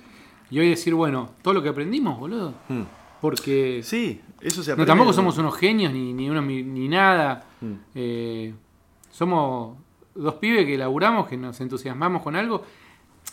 [0.51, 2.53] Y hoy decir, bueno, todo lo que aprendimos, boludo.
[2.69, 2.83] hmm.
[3.21, 4.87] Porque sí, eso se no, aprende.
[4.91, 7.45] tampoco somos unos genios ni, ni, unos ni, nada.
[7.61, 7.73] Hmm.
[7.95, 8.53] Eh,
[9.11, 9.77] somos
[10.15, 12.63] dos pibes que laburamos, que nos entusiasmamos con algo.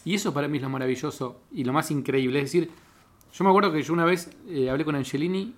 [0.05, 2.39] Y eso para mí es lo maravilloso y lo más increíble.
[2.39, 2.69] Es decir,
[3.33, 5.53] yo me acuerdo que yo una vez eh, hablé con Angelini,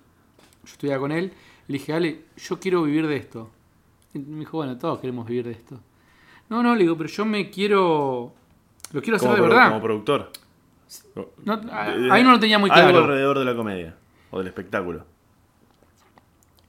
[0.64, 1.32] yo estudiaba con él,
[1.68, 3.48] le dije, Ale, yo quiero vivir de esto.
[4.14, 5.78] Y me dijo, bueno, todos queremos vivir de esto.
[6.50, 8.32] No, no, le digo, pero yo me quiero.
[8.92, 9.68] Lo quiero hacer como, de pro- verdad.
[9.70, 10.30] como productor.
[11.44, 11.60] No,
[12.10, 12.98] ahí no lo tenía muy Algo claro.
[13.04, 13.94] alrededor de la comedia
[14.32, 15.04] o del espectáculo.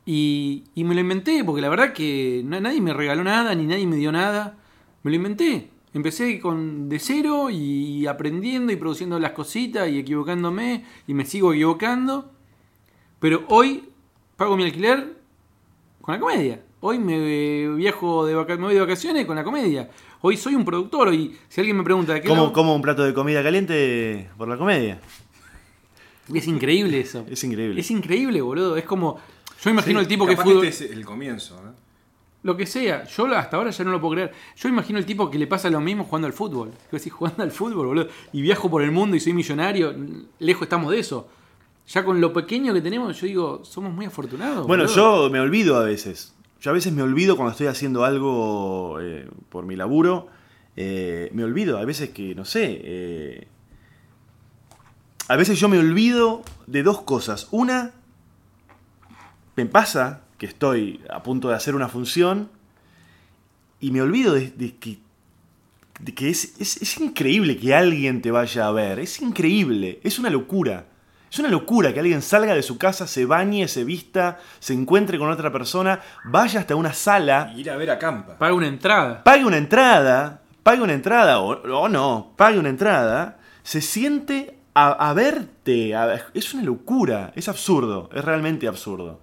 [0.06, 3.66] Y, y me lo inventé, porque la verdad que na- nadie me regaló nada, ni
[3.66, 4.58] nadie me dio nada.
[5.04, 5.70] Me lo inventé.
[5.94, 11.54] Empecé con de cero y aprendiendo y produciendo las cositas y equivocándome y me sigo
[11.54, 12.32] equivocando.
[13.20, 13.90] Pero hoy
[14.38, 15.18] pago mi alquiler
[16.02, 16.62] con la comedia.
[16.82, 19.90] Hoy me viajo de vaca- me voy de vacaciones con la comedia.
[20.22, 22.82] Hoy soy un productor y si alguien me pregunta de qué ¿Cómo, lado- como un
[22.82, 25.00] plato de comida caliente por la comedia?
[26.34, 27.26] es increíble eso.
[27.30, 27.80] Es increíble.
[27.82, 28.78] Es increíble, boludo.
[28.78, 29.20] Es como
[29.64, 31.56] yo imagino el tipo que fue este es el comienzo.
[31.58, 31.72] ¿eh?
[32.44, 34.32] Lo que sea, yo hasta ahora ya no lo puedo creer.
[34.58, 36.72] Yo imagino el tipo que le pasa lo mismo jugando al fútbol.
[36.90, 38.08] Que decís, jugando al fútbol, boludo.
[38.34, 39.94] Y viajo por el mundo y soy millonario.
[40.40, 41.28] Lejos estamos de eso.
[41.90, 44.66] Ya con lo pequeño que tenemos, yo digo, somos muy afortunados.
[44.66, 45.26] Bueno, boludo.
[45.26, 46.34] yo me olvido a veces.
[46.62, 50.28] Yo a veces me olvido cuando estoy haciendo algo eh, por mi laburo
[50.78, 53.48] eh, me olvido, a veces que, no sé, eh,
[55.28, 57.48] a veces yo me olvido de dos cosas.
[57.52, 57.92] Una,
[59.56, 62.50] me pasa que estoy a punto de hacer una función
[63.80, 65.00] y me olvido de, que,
[66.00, 69.00] de que es- es increíble que alguien te vaya a ver.
[69.00, 70.86] Es increíble, es una locura.
[71.32, 75.18] Es una locura que alguien salga de su casa, se bañe, se vista, se encuentre
[75.18, 78.38] con otra persona, vaya hasta una sala Ir a ver a Campa.
[78.38, 79.24] Paga una entrada.
[79.24, 85.10] pague una entrada, pague una entrada, o, o no, pague una entrada, se siente a,
[85.10, 85.96] a verte.
[85.96, 89.22] a- es una locura, es absurdo, es realmente absurdo.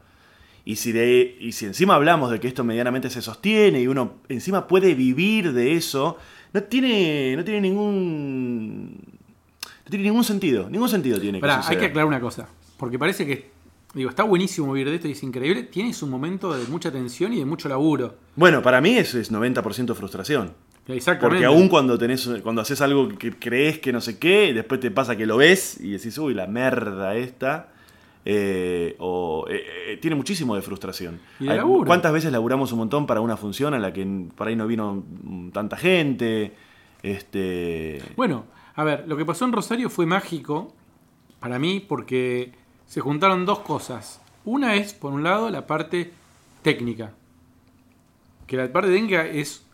[0.64, 4.14] Y si, de, y si encima hablamos de que esto medianamente se sostiene y uno
[4.31, 6.16] encima puede vivir de eso,
[6.55, 9.18] no tiene, no tiene ningún...
[9.88, 11.81] No tiene ningún sentido, ningún sentido tiene que Pará, hay suceder.
[11.81, 12.46] que aclarar una cosa.
[12.77, 13.51] Porque parece que,
[13.94, 15.62] digo, está buenísimo vivir de esto y es increíble.
[15.64, 18.16] Tiene su momento de mucha tensión y de mucho laburo.
[18.37, 20.53] Bueno, para mí eso es 90% frustración.
[20.87, 21.42] Exactamente.
[21.42, 24.90] Porque aún cuando tenés, cuando haces algo que crees que no sé qué, después te
[24.90, 27.72] pasa que lo ves y decís, uy, la merda esta.
[28.31, 31.18] eh, o, eh, eh, tiene muchísimo de frustración.
[31.40, 31.87] Y de Hay- laburo.
[31.87, 35.03] ¿Cuántas veces laburamos un montón para una función en la que por ahí no vino
[35.53, 36.53] tanta gente?
[37.03, 38.03] Este.
[38.16, 38.44] Bueno,
[38.79, 40.73] a ver, lo que pasó en Rosario fue mágico
[41.41, 42.53] para mí porque
[42.87, 44.21] se juntaron dos cosas.
[44.45, 46.12] Una es, por un lado, la parte
[46.62, 47.12] técnica.
[48.47, 49.64] Que la parte técnica es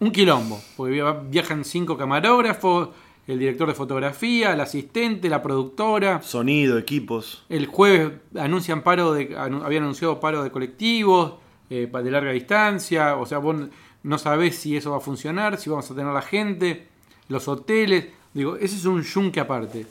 [0.00, 0.60] un quilombo.
[0.76, 2.90] Porque via- viajan cinco camarógrafos,
[3.26, 6.20] el director de fotografía, el asistente, la productora.
[6.22, 7.44] Sonido, equipos.
[7.48, 11.34] El jueves anuncian paro de, habían anunciado paro de colectivos
[11.70, 13.16] eh, de larga distancia.
[13.16, 13.56] O sea, vos
[14.02, 16.88] no sabés si eso va a funcionar, si vamos a tener la gente,
[17.28, 18.06] los hoteles.
[18.34, 19.86] Digo, ese es un yunque aparte.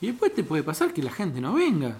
[0.00, 1.96] Y después te puede pasar que la gente no venga.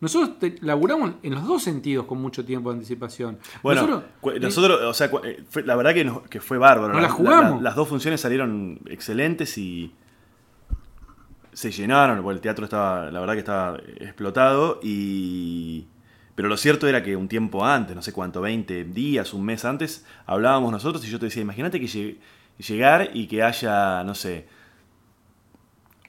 [0.00, 3.38] Nosotros te- laburamos en los dos sentidos con mucho tiempo de anticipación.
[3.62, 6.94] Bueno, Nosotros- eh, nosotros, o sea, eh, fue- la verdad que, nos- que fue bárbaro.
[6.94, 7.62] No la La- jugamos.
[7.62, 9.92] las dos funciones salieron excelentes y
[11.52, 15.86] se llenaron, porque el teatro estaba, la verdad que estaba explotado y...
[16.34, 19.66] Pero lo cierto era que un tiempo antes, no sé cuánto, 20 días, un mes
[19.66, 22.16] antes, hablábamos nosotros y yo te decía, imagínate que lleg-
[22.60, 24.46] llegar y que haya, no sé,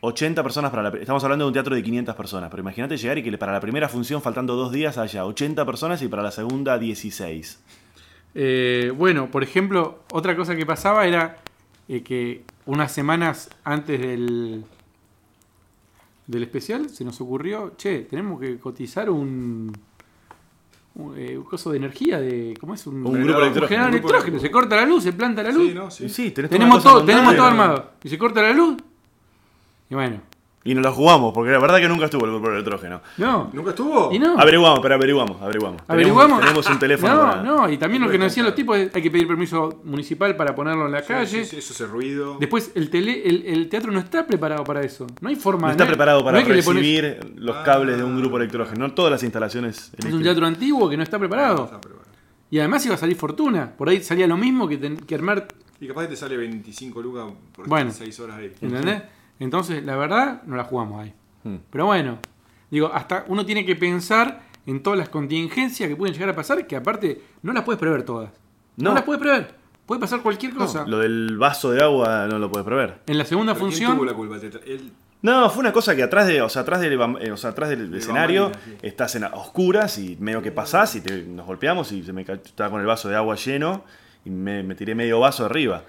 [0.02, 0.98] 80 personas para la...
[0.98, 3.60] Estamos hablando de un teatro de 500 personas, pero imagínate llegar y que para la
[3.60, 7.60] primera función, faltando dos días, haya 80 personas y para la segunda 16.
[8.34, 11.38] Eh, bueno, por ejemplo, otra cosa que pasaba era
[11.88, 14.64] eh, que unas semanas antes del,
[16.26, 19.72] del especial se nos ocurrió, che, tenemos que cotizar un,
[20.96, 22.86] un, eh, un coso de energía, de ¿cómo es?
[22.88, 23.68] Un, Un grupo electrógeno.
[23.68, 26.06] generador Un grupo electrógeno, se corta la luz, se planta la luz, Sí, no, sí.
[26.06, 28.78] Y sí, tenés toda tenemos todo, tenemos todo armado, y se corta la luz,
[29.90, 30.22] y bueno,
[30.64, 33.02] Y nos lo jugamos, porque la verdad que nunca estuvo el grupo electrógeno.
[33.18, 34.12] no, ¿Nunca estuvo?
[34.14, 34.38] y no.
[34.38, 35.82] Averiguamos, pero averiguamos, averiguamos.
[35.88, 36.40] Averiguamos.
[36.40, 37.16] Tenemos, tenemos un teléfono.
[37.16, 39.28] No, para- no, y también lo que nos decían los tipos es hay que pedir
[39.28, 41.26] permiso municipal para ponerlo en la Sí, calle.
[41.44, 42.38] sí, sí, eso es el ruido.
[42.40, 45.08] Después, el, tele, el, el teatro no está preparado para eso.
[45.20, 45.66] No hay forma.
[45.68, 47.64] No está preparado para no pones- recibir los Ah.
[47.64, 48.88] cables de un grupo electrógeno.
[48.88, 49.78] No todas las instalaciones.
[49.78, 50.24] es un eléctricas.
[50.24, 51.72] teatro antiguo que no está preparado.
[52.52, 53.72] Y además iba a salir fortuna.
[53.76, 55.48] Por ahí salía lo mismo que, ten- que armar.
[55.80, 57.90] Y capaz que te sale 25 lucas por Bueno.
[57.90, 58.52] estar 6 horas ahí.
[58.62, 59.02] ¿Entendés?
[59.42, 61.14] Entonces, la verdad, no la jugamos ahí.
[61.44, 61.58] Hmm.
[61.70, 62.20] Pero bueno,
[62.70, 66.68] digo, hasta uno tiene que pensar en todas las contingencias que pueden llegar a pasar,
[66.68, 68.30] que aparte no las puedes prever todas.
[68.78, 68.96] No, No.
[68.96, 69.56] las puedes prever.
[69.86, 70.86] Puede pasar cualquier cosa.
[70.88, 73.00] Lo del vaso de agua no lo puedes prever.
[73.08, 73.96] En la segunda ¿Pero ¿Quién función.
[73.98, 74.40] tuvo la culpa?
[74.40, 74.92] Te tra- Él,
[75.24, 77.70] No, fue una cosa que atrás de, o sea, atrás del, eh, o sea, atrás
[77.70, 78.88] del escenario bambalinas, sí.
[78.88, 82.22] estás en a oscuras y medio que pasás y te- nos golpeamos y se me
[82.22, 83.84] estaba con el vaso de agua lleno
[84.24, 85.84] y me, me tiré medio vaso arriba.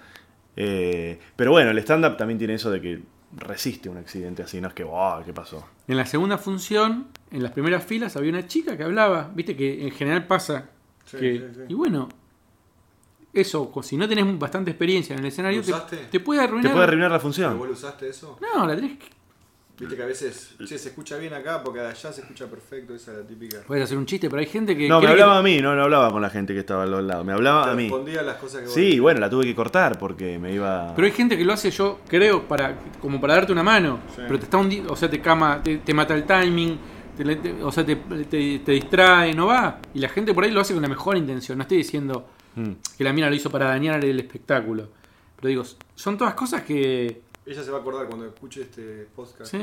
[0.57, 3.03] Eh, pero bueno, el stand-up también tiene eso de que
[3.37, 5.66] resiste un accidente así, no es que, wow, ¿qué pasó?
[5.88, 9.31] En la segunda función, en las primeras filas, había una chica que hablaba.
[9.35, 10.68] Viste que en general pasa.
[11.05, 11.61] Sí, que- sí, sí.
[11.68, 12.09] Y bueno,
[13.33, 15.97] eso, si no tenés bastante experiencia en el escenario, ¿Lo te, usaste?
[16.11, 16.73] te puede Te arruinar.
[16.73, 17.59] puede arruinar la ¿Pero función.
[17.59, 18.38] ¿Vos lo usaste eso?
[18.40, 19.07] No, la tenés que.
[19.83, 23.11] Viste que a veces, che, se escucha bien acá porque allá se escucha perfecto, esa
[23.12, 23.59] es la típica.
[23.66, 24.88] Puedes hacer un chiste, pero hay gente que.
[24.88, 27.07] No, me que- hablaba a mí, no, no hablaba con la gente que estaba al
[27.09, 27.83] lado, me hablaba Te a mí.
[27.85, 30.95] respondía a las cosas que vos Sí, bueno, la tuve que cortar porque me iba...
[30.95, 33.99] Pero hay gente que lo hace, yo creo, para como para darte una mano.
[34.14, 34.23] Sí.
[34.25, 36.79] Pero te está hundi- o sea, te cama, te, te mata el timing,
[37.16, 39.81] te le- te- o sea, te, te- te distrae, no va.
[39.95, 41.59] Y la gente por ahí lo hace con la mejor intención.
[41.59, 42.71] No estoy diciendo Mm.
[42.99, 44.88] que la mina lo hizo para dañar el espectáculo.
[45.37, 45.64] Pero digo,
[45.97, 47.23] son todas cosas que.
[47.45, 49.51] Ella se va a acordar cuando escuche este podcast.
[49.51, 49.59] Sí.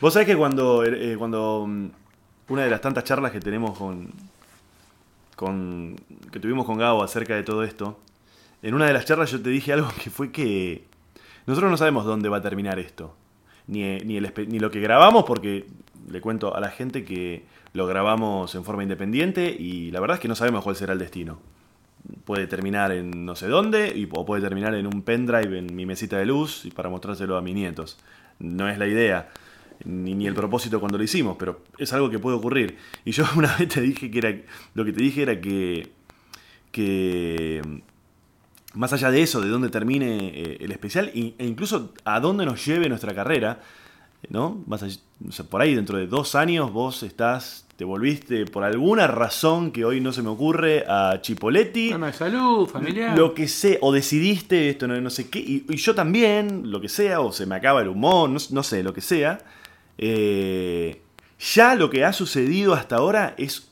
[0.00, 1.88] Vos sabés que cuando, eh, cuando mm,
[2.48, 4.10] una de las tantas charlas que tenemos con,
[5.34, 5.96] con
[6.30, 7.98] que tuvimos con Gabo acerca de todo esto,
[8.62, 10.84] en una de las charlas yo te dije algo que fue que
[11.46, 13.14] nosotros no sabemos dónde va a terminar esto,
[13.66, 15.66] ni, eh, ni, el, ni lo que grabamos, porque
[16.08, 20.20] le cuento a la gente que lo grabamos en forma independiente y la verdad es
[20.20, 21.38] que no sabemos cuál será el destino.
[22.24, 25.86] Puede terminar en no sé dónde y, o puede terminar en un pendrive en mi
[25.86, 27.98] mesita de luz y para mostrárselo a mis nietos.
[28.38, 29.30] No es la idea,
[29.84, 32.76] ni, ni el propósito cuando lo hicimos, pero es algo que puede ocurrir.
[33.04, 34.34] Y yo una vez te dije que era,
[34.74, 35.90] lo que te dije era que,
[36.72, 37.62] que
[38.74, 42.64] más allá de eso, de dónde termine eh, el especial e incluso a dónde nos
[42.64, 43.60] lleve nuestra carrera,
[44.28, 44.62] ¿no?
[44.66, 44.84] Más
[45.48, 50.00] por ahí dentro de dos años vos estás, te volviste por alguna razón que hoy
[50.00, 53.16] no se me ocurre a Chipoletti, Tema de salud, familiar.
[53.16, 56.80] lo que sé, o decidiste esto, no, no sé qué, y, y yo también, lo
[56.80, 59.38] que sea, o se me acaba el humor, no, no sé, lo que sea.
[59.98, 61.00] eh,
[61.54, 63.68] ya lo que ha sucedido hasta ahora es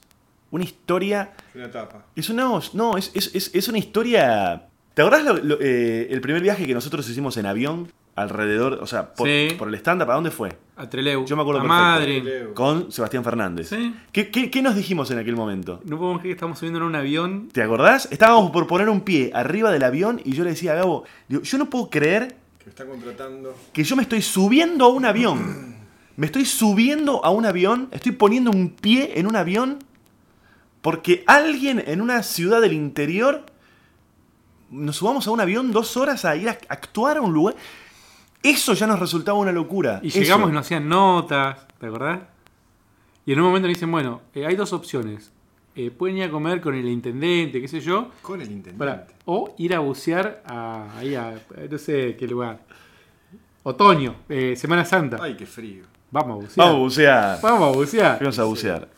[0.51, 2.05] una historia Una etapa.
[2.15, 4.67] es una, no, es, es- es- es una historia.
[4.93, 7.91] ¿Te acordás lo- lo- eh, el primer viaje que nosotros hicimos en avión?
[8.17, 9.49] Alrededor, o sea, por, Sí.
[9.59, 10.57] por el stand-up, ¿a dónde fue?
[10.77, 11.25] A Treleu.
[11.27, 11.65] Yo me acuerdo a.
[11.65, 12.23] Madrid.
[12.23, 12.55] Trelew.
[12.55, 13.69] Con Sebastián Fernández.
[13.69, 13.93] Sí.
[14.13, 15.81] ¿Qué, qué, qué nos dijimos en aquel momento?
[15.85, 17.49] No podemos creer que estamos subiendo en un avión.
[17.53, 18.07] ¿Te acordás?
[18.13, 21.43] Estábamos por poner un pie arriba del avión y yo le decía a Gabo, digo,
[21.43, 23.57] yo no puedo creer Que está contratando.
[23.73, 25.75] que yo me estoy subiendo a un avión.
[26.17, 29.81] Me estoy subiendo a un avión, estoy poniendo un pie en un avión
[30.83, 33.45] porque alguien en una ciudad del interior
[34.71, 37.57] nos subamos a un avión dos horas a ir a actuar a un lugar.
[38.45, 39.99] Eso ya nos resultaba una locura.
[40.03, 40.21] Y Eso.
[40.21, 42.21] llegamos y nos hacían notas, ¿te acordás?
[43.27, 45.33] Y en un momento nos dicen, bueno, eh, hay dos opciones.
[45.75, 48.11] Eh, pueden ir a comer con el intendente, qué sé yo.
[48.23, 48.79] Con el intendente.
[48.79, 51.35] Para- o ir a bucear a, ahí a,
[51.71, 52.61] no sé qué lugar.
[53.63, 55.19] Otoño, eh, Semana Santa.
[55.21, 55.85] Ay, qué frío.
[56.11, 56.57] Vamos a bucear.
[56.67, 57.41] Vamos a bucear.
[57.43, 58.19] Vamos a bucear.
[58.21, 58.89] Vamos a bucear.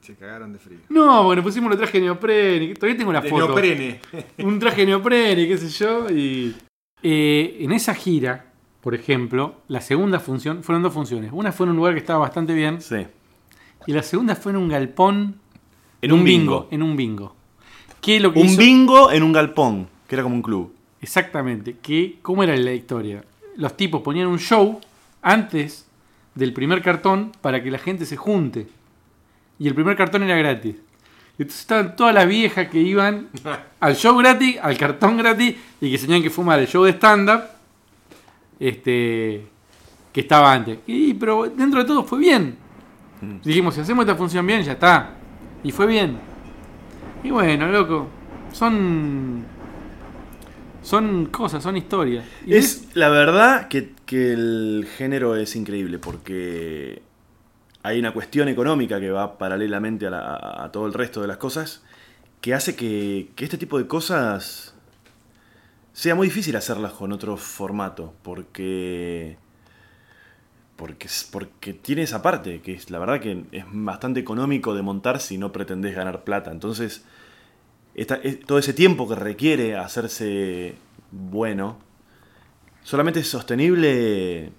[0.00, 0.78] Se cagaron de frío.
[0.88, 2.74] No, nos pusimos los trajes neoprene.
[2.74, 3.46] Todavía tengo la De foto.
[3.46, 4.00] neoprene.
[4.38, 6.08] un traje neoprene, qué sé yo.
[6.08, 6.54] Y
[7.02, 8.51] Eh, en esa gira,
[8.82, 11.30] por ejemplo, la segunda función, fueron dos funciones.
[11.32, 13.06] Una fue en un lugar que estaba bastante bien Sí.
[13.86, 15.36] y la segunda fue en un galpón.
[16.02, 16.68] En un bingo.
[16.70, 17.34] En un bingo.
[18.00, 18.58] ¿Qué es lo que Un hizo?
[18.60, 20.74] bingo en un galpón, que era como un club.
[21.00, 21.76] Exactamente.
[21.80, 23.24] Que, ¿Cómo era la historia?
[23.56, 24.80] Los tipos ponían un show
[25.22, 25.86] antes
[26.34, 28.66] del primer cartón para que la gente se junte.
[29.60, 30.74] Y el primer cartón era gratis.
[31.38, 33.28] Entonces estaban todas las viejas que iban
[33.80, 36.90] al show gratis, al cartón gratis, y que se tenían que fumar el show de
[36.92, 37.42] stand-up
[38.68, 39.46] este,
[40.12, 40.78] que estaba antes.
[40.86, 42.56] Y, pero dentro de todo fue bien.
[43.44, 45.14] Dijimos, si hacemos esta función bien, ya está.
[45.62, 46.18] Y fue bien.
[47.22, 48.08] Y bueno, loco,
[48.52, 49.44] son
[50.82, 52.24] son cosas, son historias.
[52.44, 57.02] Y Es la verdad que, que el género es increíble porque
[57.84, 61.36] hay una cuestión económica que va paralelamente a, la- a todo el resto de las
[61.36, 61.82] cosas
[62.40, 64.71] que hace que, que este tipo de cosas
[65.92, 69.36] sea muy difícil hacerlas con otro formato porque
[70.76, 75.20] porque porque tiene esa parte que es la verdad que es bastante económico de montar
[75.20, 77.04] si no pretendés ganar plata entonces
[78.46, 80.74] todo ese tiempo que requiere hacerse
[81.12, 81.78] bueno,
[82.82, 84.50] solamente es sostenible,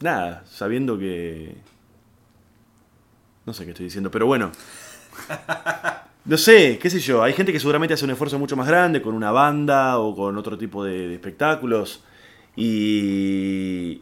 [0.00, 1.56] nada, sabiendo que...
[3.46, 4.52] No sé qué estoy diciendo, pero bueno.
[6.30, 9.02] No sé, qué sé yo, hay gente que seguramente hace un esfuerzo mucho más grande
[9.02, 12.04] con una banda o con otro tipo de, de espectáculos
[12.56, 14.00] y...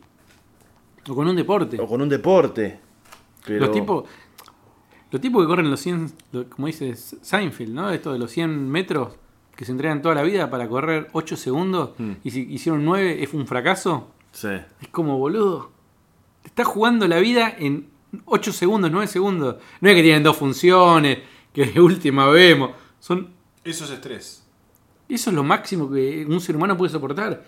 [1.09, 1.81] o con un deporte.
[1.81, 2.79] o con un deporte.
[3.47, 4.05] pero- Los tipos
[5.11, 7.89] los tipos que corren los 100, lo- como dice Seinfeld, ¿no?
[7.91, 9.15] Esto de los 100 metros
[9.57, 12.13] que se entregan toda la vida para correr 8 segundos Hmm.
[12.23, 14.09] y si hicieron 9 es un fracaso.
[14.33, 14.49] Sí.
[14.83, 15.71] Es como, boludo,
[16.43, 17.89] te estás jugando la vida en
[18.27, 19.57] 8 segundos, 9 segundos.
[19.81, 21.21] No es que tienen dos funciones,
[21.67, 22.71] que de última vemos.
[23.01, 23.29] Son
[23.65, 24.45] Eso es estrés.
[25.09, 27.43] Eso es lo máximo que un ser humano puede soportar.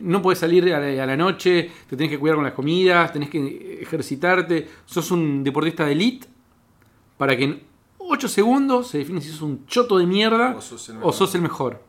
[0.00, 3.12] No puedes salir a la, a la noche, te tenés que cuidar con las comidas,
[3.12, 4.68] tenés que ejercitarte.
[4.86, 6.26] Sos un deportista de elite
[7.18, 7.62] para que en
[7.98, 11.14] 8 segundos se define si sos un choto de mierda O sos el o mejor.
[11.14, 11.82] sos el mejor.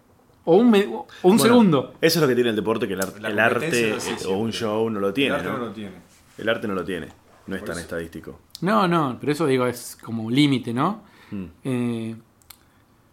[0.46, 1.94] O un, me- o un Bueno, segundo.
[2.02, 4.38] Eso es lo que tiene el deporte, que el, ar- La el competencia arte o
[4.38, 5.30] un show no lo tiene.
[5.30, 5.58] el arte ¿no?
[5.58, 5.92] no lo tiene.
[6.38, 7.08] El arte no lo tiene,
[7.48, 7.84] no es Por tan eso.
[7.86, 8.40] estadístico.
[8.62, 11.04] No, no, pero eso digo es como un límite, ¿no?
[11.34, 11.46] Mm.
[11.64, 12.16] Eh,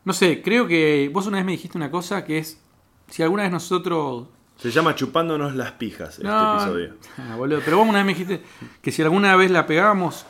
[0.05, 2.61] no sé, creo que vos una vez me dijiste una cosa que es,
[3.09, 6.95] si alguna vez nosotros Se llama Chupándonos las pijas este No, episodio.
[7.19, 8.43] ah, boludo, pero vos una vez me dijiste
[8.83, 10.27] que si alguna vez la pegábamos,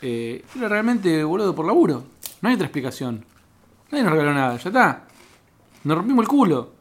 [0.00, 2.04] eh, era realmente, boludo, por laburo.
[2.40, 3.24] No hay otra explicación.
[3.90, 5.04] Nadie nos regaló nada, ya está.
[5.84, 6.72] Nos rompimos el culo.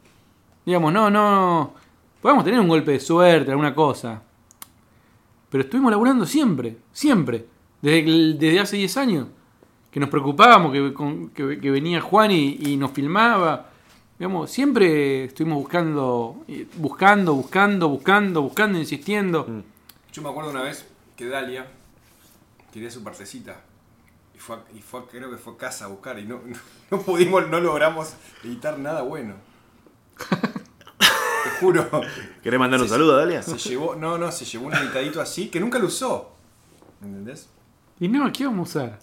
[0.66, 1.74] Digamos, no, no.
[2.22, 4.22] Podemos tener un golpe de suerte, alguna cosa.
[5.50, 7.48] Pero estuvimos laburando siempre, siempre.
[7.82, 9.28] Desde, desde hace 10 años.
[9.92, 13.68] Que nos preocupábamos, que, con- que- que venía Juan y, y nos filmaba.
[14.18, 19.64] Digamos, siempre estuvimos buscando, eh, buscando, buscando, buscando, buscando, insistiendo.
[20.14, 20.86] Yo me acuerdo una vez
[21.18, 21.68] que Dalia
[22.72, 23.60] quería su partecita.
[24.34, 26.40] Y fue, a- y fue a- creo que fue a casa a buscar y no,
[26.46, 26.56] no,
[26.92, 28.14] no pudimos, no logramos
[28.44, 29.36] editar nada bueno.
[31.44, 31.90] Te juro.
[32.44, 33.42] ¿Querés mandar un saludo, Dalia?
[33.42, 36.32] Se llevó, no, no, se llevó un editadito así que nunca lo usó.
[37.02, 37.50] ¿Entendés?
[38.00, 39.00] Y no, ¿qué vamos a usar?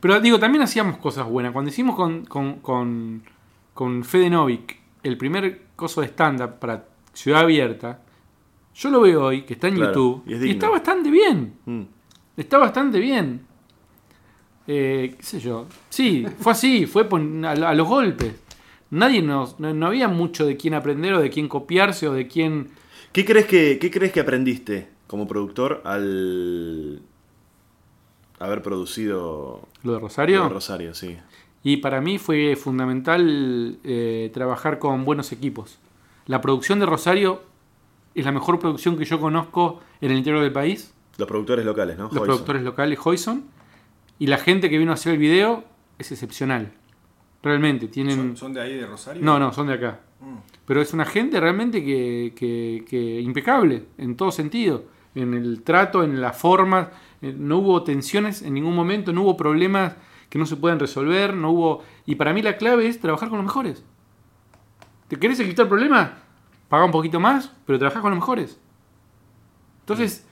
[0.00, 1.52] Pero digo, también hacíamos cosas buenas.
[1.52, 3.22] Cuando hicimos con, con, con,
[3.74, 8.00] con Fede Novik el primer coso de stand-up para Ciudad Abierta,
[8.74, 10.52] yo lo veo hoy, que está en Claro, YouTube, y es y, digno.
[10.54, 11.54] está bastante bien.
[11.64, 11.82] Mm.
[12.36, 13.40] Está bastante bien.
[14.68, 15.66] Eh, ¿Qué sé yo?
[15.88, 17.08] Sí, fue así, fue
[17.44, 18.34] a los golpes.
[18.90, 22.28] Nadie nos, no, no había mucho de quién aprender o de quién copiarse o de
[22.28, 22.70] quién...
[23.12, 27.00] ¿Qué crees que, qué crees que aprendiste como productor al
[28.40, 30.38] haber producido Lo de Rosario.
[30.38, 30.94] lo de Rosario?
[30.94, 31.16] Sí.
[31.62, 35.78] Y para mí fue fundamental eh, trabajar con buenos equipos.
[36.26, 37.42] La producción de Rosario
[38.14, 40.92] es la mejor producción que yo conozco en el interior del país.
[41.16, 42.04] Los productores locales, ¿no?
[42.04, 42.26] Los Hoyson.
[42.26, 43.44] productores locales, Hoyson.
[44.18, 45.64] Y la gente que vino a hacer el video
[45.98, 46.72] es excepcional.
[47.42, 48.16] Realmente, tienen...
[48.16, 49.22] ¿Son, son de ahí de Rosario?
[49.22, 50.00] No, no, son de acá.
[50.20, 50.36] Mm.
[50.66, 54.84] Pero es una gente realmente que, que- que impecable en todo sentido.
[55.14, 56.90] En el trato, en la forma.
[57.22, 59.94] Eh, No hubo tensiones en ningún momento, no hubo problemas
[60.28, 61.82] que no se puedan resolver, no hubo...
[62.06, 63.84] Y para mí la clave es trabajar con los mejores.
[65.08, 66.10] ¿Te querés evitar problemas?
[66.68, 68.58] Paga un poquito más, pero trabajás con los mejores.
[69.80, 70.26] Entonces,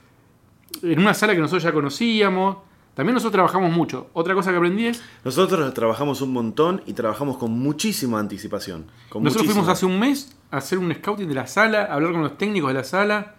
[0.83, 2.57] en una sala que nosotros ya conocíamos,
[2.93, 4.09] también nosotros trabajamos mucho.
[4.13, 8.87] Otra cosa que aprendí es, Nosotros trabajamos un montón y trabajamos con muchísima anticipación.
[9.09, 9.63] Con Nosotros muchísima.
[9.63, 12.37] fuimos hace un mes a hacer un scouting de la sala, a hablar con los
[12.37, 13.35] técnicos de la sala.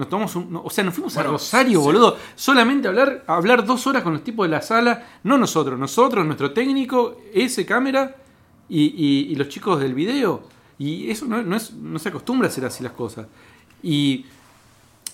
[0.00, 1.84] Nos tomamos un, no, o sea, nos fuimos a Rosario, sí.
[1.84, 2.16] boludo.
[2.34, 5.06] Solamente a hablar, a hablar dos horas con los tipos de la sala.
[5.24, 8.16] No nosotros, nosotros, nuestro técnico, ese cámara
[8.68, 10.42] y, y- y los chicos del video.
[10.78, 13.26] Y eso no, no es, no se acostumbra a hacer así las cosas.
[13.82, 14.24] Y,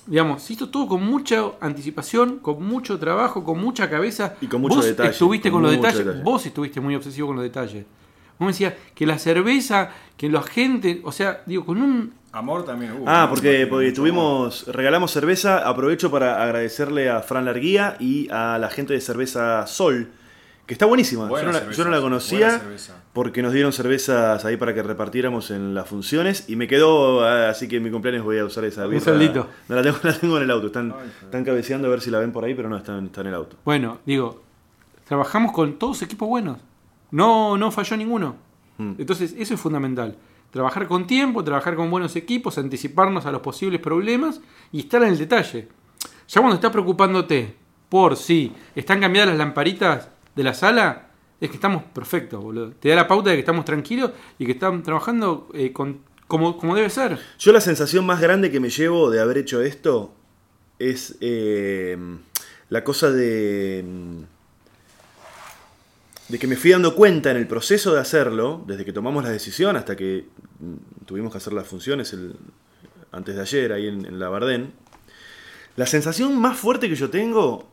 [0.07, 4.34] digamos, se hizo todo con mucha anticipación, con mucho trabajo, con mucha cabeza.
[4.41, 6.05] Y con mucho Vos detalle, estuviste con con, los detalles.
[6.07, 6.22] detalle.
[6.22, 7.84] Vos estuviste muy obsesivo con los detalles.
[8.39, 12.12] Vos me decías que la cerveza, que la gente, o sea, digo, con un...
[12.37, 13.05] Amor también hubo.
[13.09, 18.68] Ah, porque, porque tuvimos, regalamos cerveza, aprovecho para agradecerle a Fran Larguía y a la
[18.68, 20.11] gente de cerveza Sol,
[20.66, 21.28] que está buenísima.
[21.30, 23.03] Yo, no la, yo no la conocía cerveza.
[23.14, 27.49] porque nos dieron cervezas ahí para que repartiéramos en las funciones y me quedó, ah,
[27.49, 29.05] así que en mi cumpleaños voy a usar esa Un birra.
[29.05, 29.49] saldito.
[29.68, 32.11] No la tengo, la tengo en el auto, están, Ay, están cabeceando a ver si
[32.11, 33.57] la ven por ahí, pero no, están, está en el auto.
[33.64, 34.43] Bueno, digo,
[35.09, 36.59] trabajamos con todos equipos buenos.
[37.12, 38.37] No, no falló ninguno.
[38.76, 38.93] Mm.
[38.99, 40.16] Entonces, eso es fundamental.
[40.57, 44.40] Trabajar con tiempo, trabajar con buenos equipos, anticiparnos a los posibles problemas
[44.72, 45.68] y estar en el detalle.
[46.28, 47.54] Ya cuando estás preocupándote
[47.90, 51.09] por si están cambiadas las lamparitas de la sala,
[51.42, 52.70] es que estamos perfectos, boludo.
[52.70, 56.57] Te da la pauta de que estamos tranquilos y que están trabajando eh, con, como,
[56.57, 57.18] como debe ser.
[57.38, 60.14] Yo la sensación más grande que me llevo de haber hecho esto
[60.78, 61.98] es eh,
[62.70, 63.84] la cosa de,
[66.28, 69.30] de que me fui dando cuenta en el proceso de hacerlo, desde que tomamos la
[69.30, 70.26] decisión hasta que
[70.58, 72.16] mm, tuvimos que hacer las funciones
[73.12, 74.72] antes de ayer ahí en, en la Bardén,
[75.76, 77.68] la sensación más fuerte que yo tengo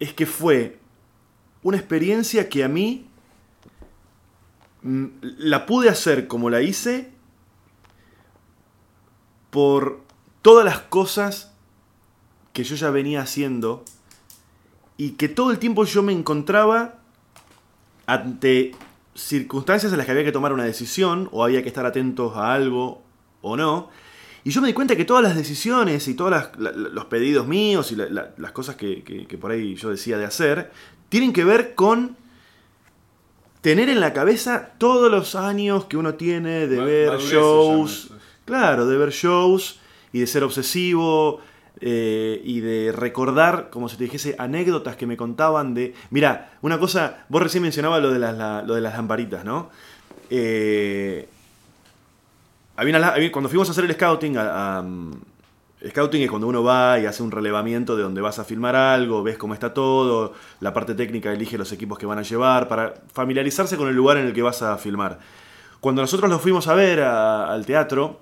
[0.00, 0.78] es que fue
[1.62, 3.06] una experiencia que a mí
[4.82, 5.06] mm,
[5.38, 7.12] la pude hacer como la hice
[9.50, 10.00] por
[10.42, 11.52] todas las cosas
[12.52, 13.84] que yo ya venía haciendo
[14.96, 17.00] y que todo el tiempo yo me encontraba
[18.06, 18.72] ante
[19.14, 22.52] circunstancias en las que había que tomar una decisión o había que estar atentos a
[22.54, 23.02] algo
[23.42, 23.88] o no.
[24.44, 27.96] Y yo me di cuenta que todas las decisiones y todos los pedidos míos y
[27.96, 30.70] la- la- las cosas que, que- que por ahí yo decía de hacer
[31.08, 32.16] tienen que ver con
[33.60, 38.10] tener en la cabeza todos los años que uno tiene de ver shows.
[38.44, 39.80] Claro, de ver shows
[40.12, 41.40] y de ser obsesivo
[41.80, 45.94] eh, y de recordar, como si te dijese, anécdotas que me contaban de...
[46.10, 49.70] Mira, una cosa, vos recién mencionabas lo de las, la- lo de las lamparitas, ¿no?
[50.30, 51.28] Eh,
[52.76, 55.12] había cuando fuimos a hacer el scouting, a- mm,
[55.88, 59.22] scouting es cuando uno va y hace un relevamiento de donde vas a filmar algo,
[59.22, 62.94] ves cómo está todo, la parte técnica elige los equipos que van a llevar, para
[63.12, 65.18] familiarizarse con el lugar en el que vas a filmar.
[65.80, 68.20] Cuando nosotros lo fuimos a ver al teatro,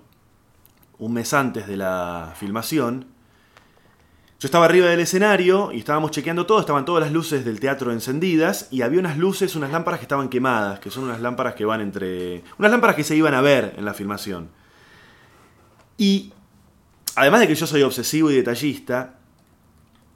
[0.99, 3.07] un mes antes de la filmación,
[4.45, 7.93] yo estaba arriba del escenario y estábamos chequeando todo, estaban todas las luces del teatro
[7.93, 11.65] encendidas y había unas luces, unas lámparas que estaban quemadas, que son unas lámparas que
[11.65, 12.45] van entre...
[12.59, 14.51] unas lámparas que se iban a ver en la filmación.
[15.97, 16.35] Y
[17.17, 19.15] además de que yo soy obsesivo y detallista,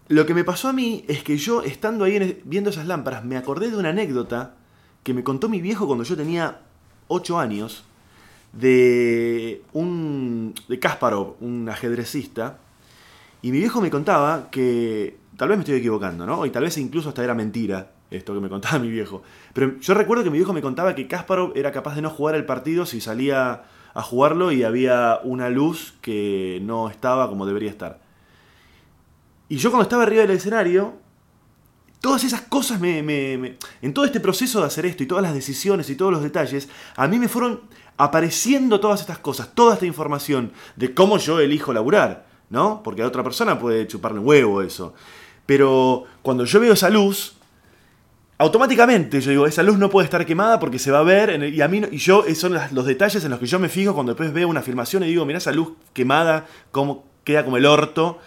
[0.08, 3.24] lo que me pasó a mí es que yo, estando ahí en- viendo esas lámparas,
[3.24, 4.56] me acordé de una anécdota
[5.04, 6.60] que me contó mi viejo cuando yo tenía
[7.06, 7.82] 8 años,
[8.52, 10.54] de un.
[10.68, 12.58] de Kasparov, un ajedrecista,
[13.42, 16.44] Y mi viejo me contaba que, tal vez me estoy equivocando, ¿no?
[16.46, 19.22] Y tal vez incluso hasta era mentira esto que me contaba mi viejo.
[19.52, 22.34] Pero yo recuerdo que mi viejo me contaba que Kasparov era capaz de no jugar
[22.34, 23.62] el partido si salía
[23.94, 28.00] a jugarlo y había una luz que no estaba como debería estar.
[29.48, 30.94] Y yo cuando estaba arriba del escenario,
[32.00, 35.22] todas esas cosas me, me- me- En todo este proceso de hacer esto y todas
[35.22, 37.60] las decisiones y todos los detalles, a mí me fueron
[37.96, 42.82] apareciendo todas estas cosas, toda esta información de cómo yo elijo laburar, ¿no?
[42.82, 44.94] Porque a otra persona puede chuparle huevo eso.
[45.46, 47.34] Pero cuando yo veo esa luz,
[48.38, 51.60] automáticamente yo digo, esa luz no puede estar quemada porque se va a ver, y
[51.60, 54.12] a mí y yo, esos son los detalles en los que yo me fijo cuando
[54.12, 58.18] después veo una filmación y digo, mira esa luz quemada, cómo queda como el orto.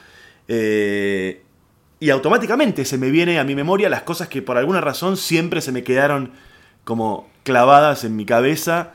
[0.48, 1.44] Eh,
[2.00, 5.62] y automáticamente se me viene a mi memoria las cosas que por alguna razón siempre
[5.62, 6.32] se me quedaron
[6.84, 8.94] como clavadas en mi cabeza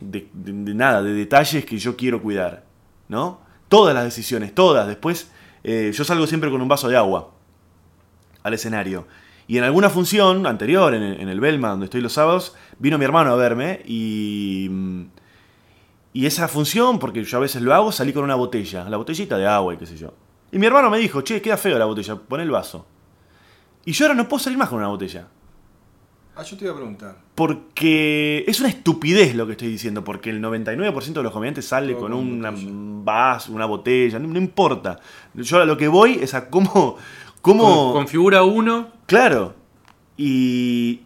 [0.00, 2.64] de- de nada, de detalles que yo quiero cuidar,
[3.08, 3.40] ¿no?
[3.72, 4.86] Todas las decisiones, todas.
[4.86, 5.30] Después
[5.64, 7.30] eh, yo salgo siempre con un vaso de agua
[8.42, 9.06] al escenario.
[9.46, 13.32] Y en alguna función anterior, en el, Belma, donde estoy los sábados, vino mi hermano
[13.32, 14.68] a verme y...
[14.70, 15.02] mm,
[16.12, 19.38] Y esa función, porque yo a veces lo hago, salí con una botella, la botellita
[19.38, 20.12] de agua y qué sé yo.
[20.52, 22.84] Y mi hermano me dijo, che, queda feo la botella, pon el vaso.
[23.86, 25.26] Y yo ahora no puedo salir más con una botella.
[26.36, 27.16] Ah, yo te iba a preguntar.
[27.34, 31.94] Porque es una estupidez lo que estoy diciendo, porque el 99% de los comediantes sale
[31.94, 32.52] con con una
[33.04, 35.00] vaso, una botella, no, no importa.
[35.34, 36.96] Yo a lo que voy es a cómo...
[37.40, 38.88] cómo Con- Configura uno.
[39.06, 39.54] Claro.
[40.16, 41.00] Y.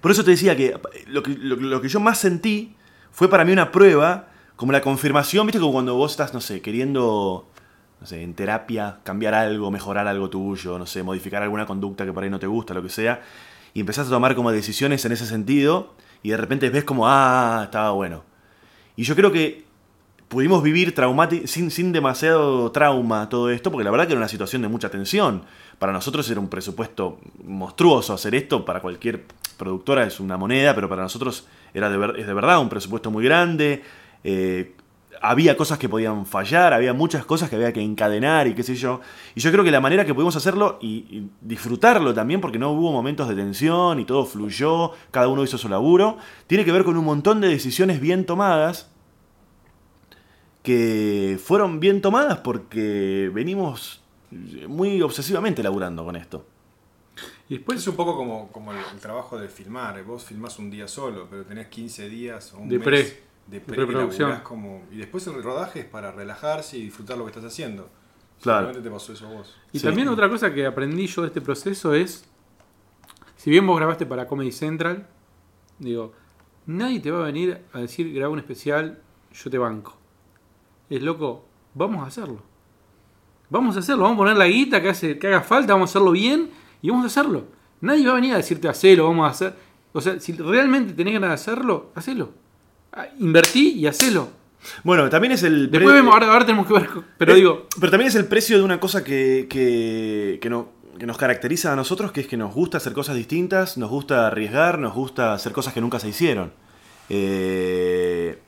[0.00, 0.74] Por eso te decía que
[1.06, 2.74] lo, que lo, lo que yo más sentí
[3.12, 6.60] fue para mí una prueba, como la confirmación, viste, como cuando vos estás, no sé,
[6.60, 7.46] queriendo,
[8.00, 12.12] no sé, en terapia, cambiar algo, mejorar algo tuyo, no sé, modificar alguna conducta que
[12.12, 13.20] por ahí no te gusta, lo que sea,
[13.74, 17.62] y empezás a tomar como decisiones en ese sentido, y de repente ves como, ah,
[17.64, 18.24] estaba bueno.
[18.96, 19.64] Y yo creo que
[20.28, 20.94] pudimos vivir
[21.44, 24.90] sin, sin demasiado trauma todo esto, porque la verdad que era una situación de mucha
[24.90, 25.44] tensión.
[25.78, 29.26] Para nosotros era un presupuesto monstruoso hacer esto, para cualquier
[29.58, 33.24] productora es una moneda, pero para nosotros era de es de verdad un presupuesto muy
[33.24, 33.82] grande.
[34.24, 34.74] eh,
[35.22, 38.74] había cosas que podían fallar, había muchas cosas que había que encadenar y qué sé
[38.74, 39.00] yo.
[39.34, 42.72] Y yo creo que la manera que pudimos hacerlo y, y disfrutarlo también, porque no
[42.72, 46.18] hubo momentos de tensión y todo fluyó, cada uno hizo su laburo,
[46.48, 48.90] tiene que ver con un montón de decisiones bien tomadas
[50.62, 54.02] que fueron bien tomadas porque venimos
[54.68, 56.46] muy obsesivamente laburando con esto.
[57.48, 60.02] Y después es un poco como, como el, el trabajo de filmar.
[60.04, 63.22] Vos filmás un día solo, pero tenés 15 días o un De mes pre,
[63.52, 64.40] de de pre preproducción.
[64.42, 67.88] como, y después el rodaje es para relajarse y disfrutar lo que estás haciendo.
[68.42, 68.72] Claro.
[68.72, 69.56] Te pasó eso a vos.
[69.72, 69.84] Y Sí.
[69.86, 72.24] también otra cosa que aprendí yo de este proceso es,
[73.36, 75.06] si bien vos grabaste para Comedy Central,
[75.78, 76.12] digo,
[76.66, 79.00] nadie te va a venir a decir graba un especial,
[79.32, 79.96] yo te banco.
[80.90, 81.44] Es loco,
[81.74, 82.42] vamos a hacerlo.
[83.48, 85.92] Vamos a hacerlo, vamos a poner la guita que, hace, que haga falta, vamos a
[85.92, 86.50] hacerlo bien
[86.80, 87.44] y vamos a hacerlo.
[87.82, 89.54] Nadie va a venir a decirte hacelo, vamos a hacer.
[89.92, 92.30] O sea, si realmente tenés ganas de hacerlo, hacelo.
[92.92, 94.28] Ah, Invertí y hacelo.
[94.84, 95.70] Bueno, también es el...
[95.70, 96.88] Después vemos, ahora, ahora tenemos que ver.
[97.18, 100.80] Pero Eh, digo, Pero también es el precio de una cosa que, que, que no-
[100.98, 104.26] que nos caracteriza a nosotros, que es que nos gusta hacer cosas distintas, nos gusta
[104.28, 106.52] arriesgar, nos gusta hacer cosas que nunca se hicieron.
[107.08, 108.38] Eh,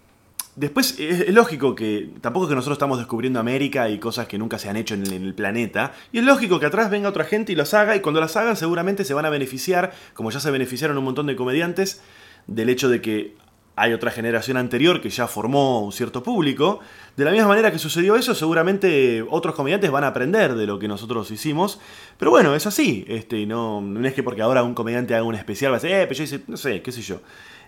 [0.56, 4.58] después es, lógico que tampoco es que nosotros estamos descubriendo América y cosas que nunca
[4.58, 5.94] se han hecho en el, en el planeta.
[6.12, 8.56] Y es lógico que atrás venga otra gente y los haga y cuando las hagan
[8.56, 12.02] seguramente se van a beneficiar, como ya se beneficiaron un montón de comediantes,
[12.46, 13.34] del hecho de que
[13.76, 16.80] hay otra generación anterior que ya formó un cierto público.
[17.16, 20.78] De la misma manera que sucedió eso, seguramente otros comediantes van a aprender de lo
[20.78, 21.80] que nosotros hicimos.
[22.18, 23.04] Pero bueno, es así.
[23.08, 25.96] Este, no, no es que porque ahora un comediante haga un especial va a decir,
[25.96, 27.20] eh, pero no sé, qué sé yo.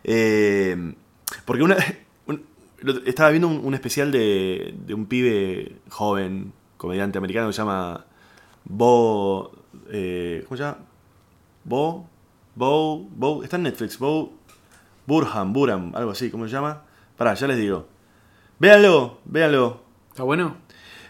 [0.04, 0.94] Eh,
[1.44, 1.76] porque una,
[2.26, 2.42] un-
[3.04, 8.04] estaba viendo un, un especial de, de un pibe joven, comediante americano, que se llama
[8.64, 9.50] Bo...
[9.90, 10.78] eh, ¿Cómo se llama?
[11.64, 12.08] Bo...
[12.54, 13.08] Bo...
[13.10, 13.42] Bo...
[13.42, 13.98] Está en Netflix.
[13.98, 14.32] Bo...
[15.06, 16.82] Burham, Burham, algo así, ¿cómo se llama?
[17.16, 17.86] Pará, ya les digo.
[18.58, 19.82] Véanlo, véanlo.
[20.10, 20.56] ¿está bueno?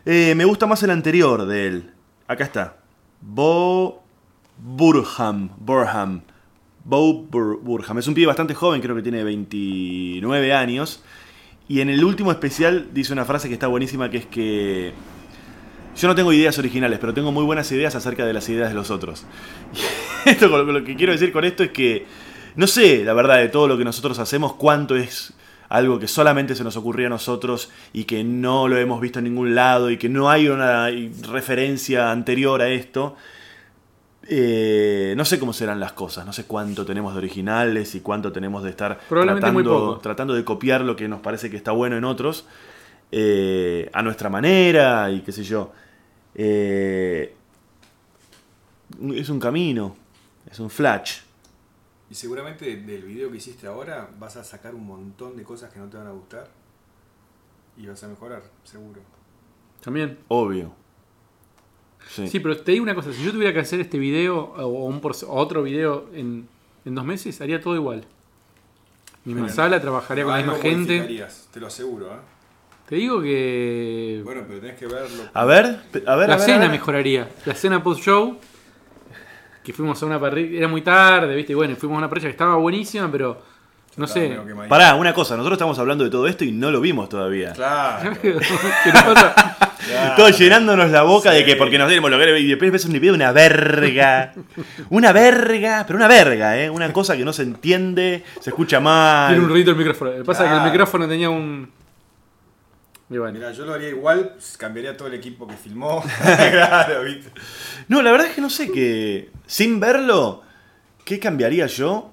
[0.05, 1.90] Eh, me gusta más el anterior de él.
[2.28, 2.76] Acá está.
[3.20, 4.03] Bo
[4.59, 5.51] Burham.
[5.59, 6.22] Burham.
[6.84, 7.99] Bo Bur- Burham.
[7.99, 11.03] Es un pibe bastante joven, creo que tiene 29 años.
[11.68, 14.92] Y en el último especial dice una frase que está buenísima, que es que...
[15.97, 18.74] Yo no tengo ideas originales, pero tengo muy buenas ideas acerca de las ideas de
[18.74, 19.24] los otros.
[20.26, 22.07] esto, con lo, lo que quiero decir con esto es que
[22.57, 25.32] no sé, la verdad, de todo lo que nosotros hacemos, cuánto es
[25.68, 29.24] algo que solamente se nos ocurrió a nosotros y que no lo hemos visto en
[29.24, 30.88] ningún lado y que no hay una
[31.30, 33.16] referencia anterior a esto.
[34.28, 38.32] Eh, no sé cómo serán las cosas, no sé cuánto tenemos de originales y cuánto
[38.32, 38.98] tenemos de estar
[40.02, 42.46] tratando de copiar lo que nos parece que está bueno en otros.
[43.12, 45.72] eh, a nuestra manera y qué sé yo.
[46.34, 47.34] Eh,
[49.14, 49.96] es un camino,
[50.50, 51.18] es un flash.
[52.11, 55.78] Y seguramente del video que hiciste ahora vas a sacar un montón de cosas que
[55.80, 56.48] no te van a gustar.
[57.76, 59.00] Y vas a mejorar, seguro.
[59.82, 60.18] También.
[60.28, 60.72] Obvio.
[62.09, 62.28] Sí.
[62.28, 65.00] Sí, pero te digo una cosa, si yo tuviera que hacer este video o, un
[65.00, 66.48] por- o otro video en,
[66.84, 68.04] en dos meses, haría todo igual.
[69.24, 71.26] Misma Bueno, sala, trabajaría con la misma gente.
[71.52, 72.18] Te lo aseguro, ¿eh?
[72.88, 75.24] Te digo que Bueno, pero tenés que verlo.
[75.34, 76.70] A ver, a ver, la a ver, a cena ver.
[76.70, 77.28] mejoraría.
[77.44, 78.38] La cena post-show,
[79.67, 81.51] que fuimos a una parrilla, era muy tarde, ¿viste?
[81.51, 83.43] Y bueno, fuimos a una parrilla que estaba buenísima, pero
[83.97, 84.39] no sé.
[84.69, 87.53] Pará, una cosa, nosotros estamos hablando de todo esto y no lo vimos todavía.
[87.53, 88.12] Claro.
[88.23, 89.35] ¿Qué nos pasa?
[89.85, 90.14] claro.
[90.17, 92.93] Todos llenándonos la boca de que porque nos dimos lo que y después ves un
[92.93, 94.35] video una verga.
[94.91, 96.71] Una verga, pero una verga, ¿eh?
[96.71, 99.31] Una cosa que no se entiende, se escucha mal.
[99.31, 100.12] Tiene un ruido el micrófono.
[100.12, 101.69] Lo que pasa es que el micrófono tenía un.
[103.09, 103.38] Y bueno.
[103.38, 106.02] Mirá, yo lo haría igual, cambiaría todo el equipo que filmó.
[106.22, 107.30] claro, ¿viste?
[107.88, 109.30] No, la verdad es que no sé que.
[109.46, 110.42] Sin verlo,
[111.04, 112.12] ¿qué cambiaría yo?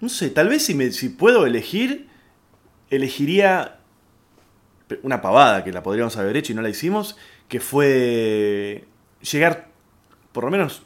[0.00, 2.08] No sé, tal vez si, me, si puedo elegir,
[2.90, 3.78] elegiría
[5.02, 7.16] una pavada que la podríamos haber hecho y no la hicimos,
[7.48, 8.84] que fue
[9.20, 9.68] llegar
[10.32, 10.82] por lo menos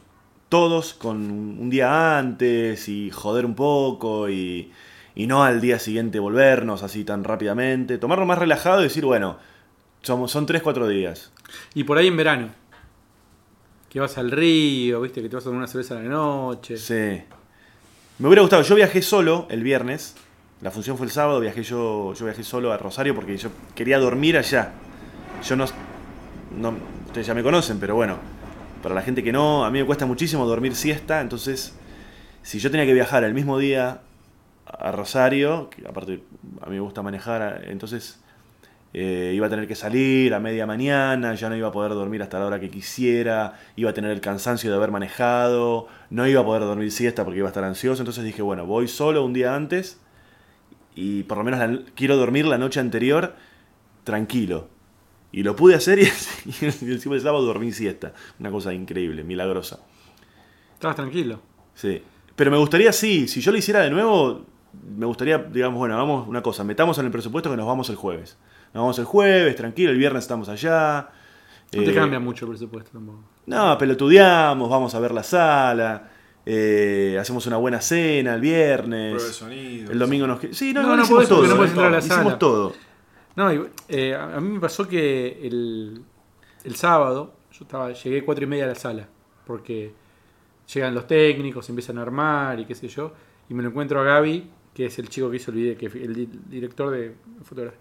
[0.49, 4.71] todos con un día antes y joder un poco y,
[5.17, 9.37] y no al día siguiente volvernos así tan rápidamente, tomarlo más relajado y decir, bueno,
[10.03, 11.31] somos, son 3-4 días.
[11.73, 12.49] Y por ahí en verano.
[13.89, 16.77] Que vas al río, viste, que te vas a tomar una cerveza a la noche.
[16.77, 17.23] Sí.
[18.19, 20.15] Me hubiera gustado, yo viajé solo el viernes,
[20.61, 23.97] la función fue el sábado, viajé yo, yo viajé solo a Rosario porque yo quería
[23.97, 24.73] dormir allá.
[25.43, 25.65] Yo no,
[26.55, 26.75] no,
[27.07, 28.19] ustedes ya me conocen, pero bueno,
[28.83, 31.73] para la gente que no, a mí me cuesta muchísimo dormir siesta, entonces
[32.43, 34.01] si yo tenía que viajar el mismo día
[34.79, 36.23] a Rosario, que aparte
[36.61, 38.19] a mí me gusta manejar, entonces
[38.93, 42.21] eh, iba a tener que salir a media mañana, ya no iba a poder dormir
[42.21, 46.41] hasta la hora que quisiera, iba a tener el cansancio de haber manejado, no iba
[46.41, 49.33] a poder dormir siesta porque iba a estar ansioso, entonces dije, bueno, voy solo un
[49.33, 49.99] día antes
[50.95, 53.35] y por lo menos la- quiero dormir la noche anterior
[54.03, 54.69] tranquilo.
[55.31, 56.03] Y lo pude hacer y,
[56.61, 58.13] y encima del sábado dormí siesta.
[58.39, 59.79] Una cosa increíble, milagrosa.
[60.73, 61.41] Estabas tranquilo.
[61.75, 62.01] Sí.
[62.35, 64.45] Pero me gustaría, sí, si yo lo hiciera de nuevo,
[64.97, 67.95] me gustaría, digamos, bueno, vamos una cosa, metamos en el presupuesto que nos vamos el
[67.95, 68.37] jueves.
[68.73, 71.09] Nos vamos el jueves, tranquilo, el viernes estamos allá.
[71.73, 73.19] No te Eh, cambia mucho el presupuesto tampoco.
[73.45, 76.09] No, pelotudeamos, vamos a ver la sala,
[76.45, 79.13] eh, hacemos una buena cena el viernes.
[79.13, 79.91] Prueba de sonido.
[79.91, 80.39] El domingo nos...
[80.51, 81.47] Sí, no, No, igual no hicimos todo.
[81.47, 81.73] no podés ¿eh?
[81.73, 82.39] entrar a la Hicimos sala.
[82.39, 82.73] todo.
[83.35, 86.01] No, y, eh, a mí me pasó que el,
[86.63, 89.07] el sábado yo estaba, llegué cuatro y media a la sala.
[89.45, 89.93] Porque
[90.73, 93.13] llegan los técnicos, empiezan a armar y qué sé yo.
[93.49, 95.87] Y me lo encuentro a Gaby, que es el chico que hizo el video, que
[95.87, 97.79] el di- director de fotografía.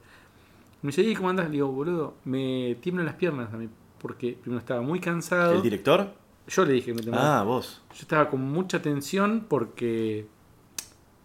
[0.81, 1.45] Me dice, ¿y cómo andás?
[1.49, 3.69] Le digo, boludo, me tiemblan las piernas a mí.
[4.01, 5.53] Porque primero estaba muy cansado.
[5.53, 6.11] ¿El director?
[6.49, 7.17] Yo le dije que me.
[7.17, 7.83] Ah, vos.
[7.91, 10.27] Yo estaba con mucha tensión porque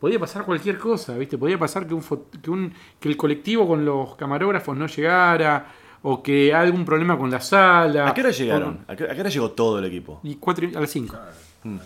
[0.01, 1.37] podía pasar cualquier cosa, ¿viste?
[1.37, 2.01] Podía pasar que un,
[2.41, 5.67] que un que el colectivo con los camarógrafos no llegara
[6.01, 8.09] o que algún problema con la sala.
[8.09, 8.83] ¿A qué hora llegaron?
[8.89, 10.19] ¿A qué, a qué hora llegó todo el equipo?
[10.23, 11.15] Y cuatro y- a las 5.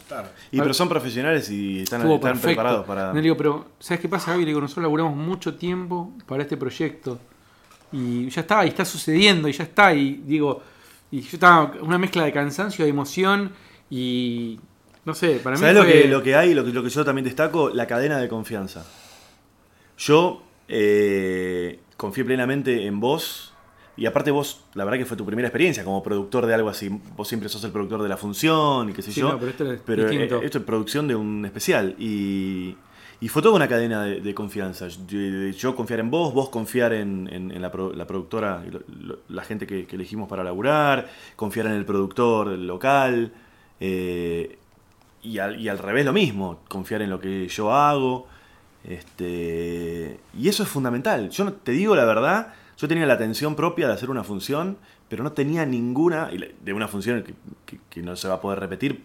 [0.08, 0.32] Tardes.
[0.52, 3.08] Y pero son profesionales y están, están preparados para...
[3.08, 4.44] No le digo, pero ¿sabes qué pasa, Gaby?
[4.44, 7.20] Le digo, nosotros laburamos mucho tiempo para este proyecto.
[7.92, 9.94] Y ya está, y está sucediendo, y ya está.
[9.94, 10.62] Y digo,
[11.12, 13.52] y yo estaba una mezcla de cansancio, de emoción,
[13.90, 14.60] y
[15.06, 17.06] no sé, para mí ¿Sabes lo que, lo que hay, lo que, lo que yo
[17.06, 17.70] también destaco?
[17.70, 18.86] La cadena de confianza.
[19.98, 23.54] Yo eh, confié plenamente en vos.
[23.98, 26.90] Y aparte vos, la verdad que fue tu primera experiencia como productor de algo así.
[27.16, 29.30] Vos siempre sos el productor de la función y qué sé Sí, yo.
[29.34, 30.42] no, pero esto es Pero, distinto.
[30.42, 31.96] eh, esto es producción de un especial.
[31.98, 32.76] Y,
[33.22, 34.90] y fue toda una cadena de, de confianza.
[34.90, 35.18] Yo,
[35.58, 39.20] yo confiar en vos, vos confiar en, en- en la, pro- la productora, lo- lo-
[39.30, 43.32] la gente que, que elegimos para laburar, confiar en el productor local.
[43.80, 44.58] eh,
[45.24, 48.28] y, al, y al revés lo mismo, confiar en lo que yo hago.
[48.84, 51.30] Este, y eso es fundamental.
[51.30, 54.78] Yo no, te digo la verdad, yo tenía la atención propia de hacer una función,
[55.10, 56.30] pero no tenía ninguna,
[56.62, 57.34] de una función que,
[57.66, 59.04] que- que no se va a poder repetir,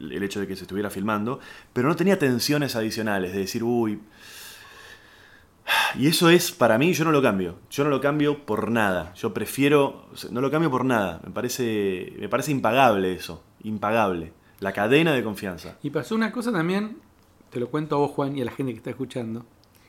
[0.00, 1.38] el- el hecho de que se estuviera filmando,
[1.72, 4.00] pero no tenía tensiones adicionales, de decir, uy...
[5.96, 7.56] Y eso es, para mí, yo no lo cambio.
[7.70, 9.14] Yo no lo cambio por nada.
[9.14, 11.20] Yo prefiero, o sea, no lo cambio por nada.
[11.24, 13.44] Me parece, me parece impagable eso.
[13.62, 14.32] Impagable.
[14.58, 15.76] La cadena de confianza.
[15.82, 16.96] Y pasó una cosa también,
[17.50, 19.44] te lo cuento a vos, Juan, y a la gente que está escuchando.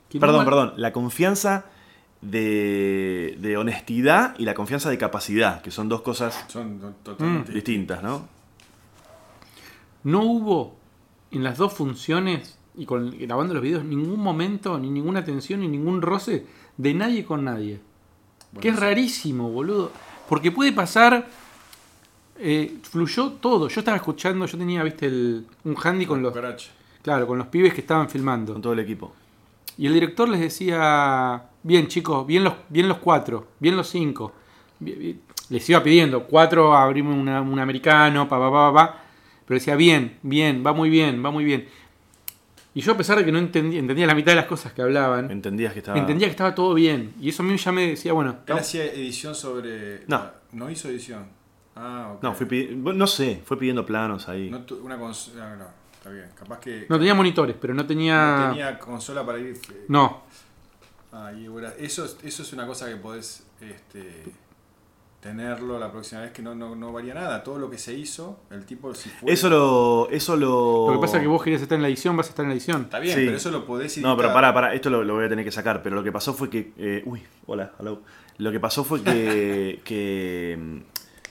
[0.08, 0.72] que Perdón, no- perdón.
[0.76, 1.66] La confianza
[2.24, 8.02] de, de honestidad y la confianza de capacidad, que son dos cosas Son totalmente distintas,
[8.02, 8.26] ¿no?
[10.04, 10.76] No hubo
[11.30, 15.68] en las dos funciones y con, grabando los videos, ningún momento, ni ninguna tensión, ni
[15.68, 16.46] ningún roce
[16.76, 17.80] de nadie con nadie.
[18.60, 19.92] que es rarísimo, boludo.
[20.28, 21.28] Porque puede pasar.
[22.38, 23.68] eh, fluyó todo.
[23.68, 26.34] Yo estaba escuchando, yo tenía, viste, el, un handy con los.
[27.02, 28.52] Claro, con los pibes que estaban filmando.
[28.54, 29.12] Con todo el equipo.
[29.76, 34.32] Y el director les decía, bien chicos, bien los, bien los cuatro, bien los cinco.
[35.50, 39.00] Les iba pidiendo, cuatro abrimos una- un americano, pa, pa, pa, pa, pa.
[39.46, 41.66] Pero decía, bien, bien, va muy bien, va muy bien.
[42.76, 44.82] Y yo a pesar de que no entendía, entendía la mitad de las cosas que
[44.82, 45.98] hablaban, Entendías que estaba.
[45.98, 47.12] entendía que estaba todo bien.
[47.20, 50.04] Y eso a mí ya me decía, bueno, Él hacía edición sobre.
[50.08, 50.16] No.
[50.16, 51.26] ah, No hizo edición.
[51.76, 52.22] Ah, ok.
[52.22, 54.48] No, fui pidi- bueno, no sé, fue pidiendo planos ahí.
[54.50, 55.50] No tu- una consola.
[55.50, 56.26] No, no, está bien.
[56.38, 56.86] Capaz que.
[56.88, 58.36] no tenía monitores, pero no tenía...
[58.46, 59.54] no tenía consola para ir.
[59.70, 60.22] eh, No,
[61.16, 64.24] Ah, y bueno, eso, es- eso es una cosa que podés este,
[65.20, 67.42] tenerlo la próxima vez que no, no, no varía nada.
[67.44, 69.32] Todo lo que se hizo, el tipo si fue.
[69.32, 70.08] Eso lo.
[70.10, 70.86] Eso lo.
[70.88, 72.48] lo que pasa es que vos querías estar en la edición, vas a estar en
[72.50, 72.82] la edición.
[72.82, 73.24] Está bien, Sí.
[73.24, 74.10] pero eso lo podés editar.
[74.10, 75.82] No, pero para, para, esto lo, lo voy a tener que sacar.
[75.82, 76.72] Pero lo que pasó fue que.
[76.76, 78.02] eh, uy, hola, hello.
[78.38, 79.80] Lo que pasó fue que.
[79.84, 80.78] que mm,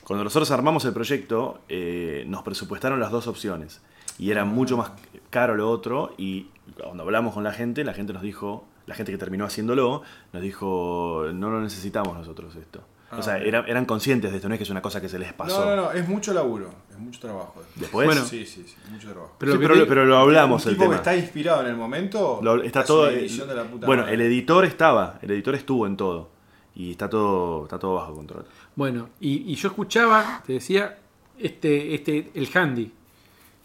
[0.06, 3.82] cuando nosotros armamos el proyecto, eh, nos presupuestaron las dos opciones.
[4.18, 4.92] Y era mucho más
[5.30, 6.14] caro lo otro.
[6.18, 6.48] Y
[6.82, 8.66] cuando hablamos con la gente, la gente nos dijo.
[8.86, 10.02] La gente que terminó haciéndolo,
[10.34, 11.26] nos dijo.
[11.34, 12.84] No lo necesitamos nosotros esto.
[13.12, 13.42] Ah, o sea, ok.
[13.46, 15.64] era- eran conscientes de esto, no es que es una cosa que se les pasó.
[15.64, 17.62] No, no, no, es mucho laburo, es mucho trabajo.
[17.76, 18.08] Después.
[18.08, 19.36] Bueno, sí, sí, sí, mucho trabajo.
[19.38, 20.94] Pero Sí, pero, pero lo hablamos el tipo tema.
[20.96, 22.40] que está inspirado en el momento.
[22.42, 23.10] Lo- está todo.
[23.10, 24.16] edición de la puta bueno, madre.
[24.16, 26.30] el editor estaba, el editor estuvo en todo.
[26.76, 28.46] Y está todo, está todo bajo control.
[28.76, 30.98] Bueno, y, y yo escuchaba, te decía,
[31.38, 32.92] este, este, el handy.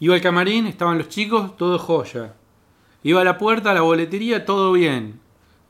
[0.01, 2.35] Iba al camarín, estaban los chicos, todo joya.
[3.03, 5.21] Iba a la puerta, a la boletería, todo bien.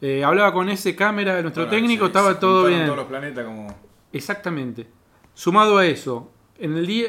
[0.00, 2.84] Eh, hablaba con ese cámara nuestro Bueno, técnico, se- estaba se todo bien.
[2.86, 3.74] todos los planetas como.
[4.12, 4.86] Exactamente.
[5.34, 7.08] Sumado a eso, en el día,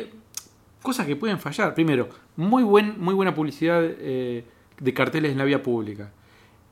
[0.82, 1.74] cosas que pueden fallar.
[1.74, 4.43] Primero, muy, buen, muy buena publicidad eh,
[4.80, 6.11] de carteles en la vía pública.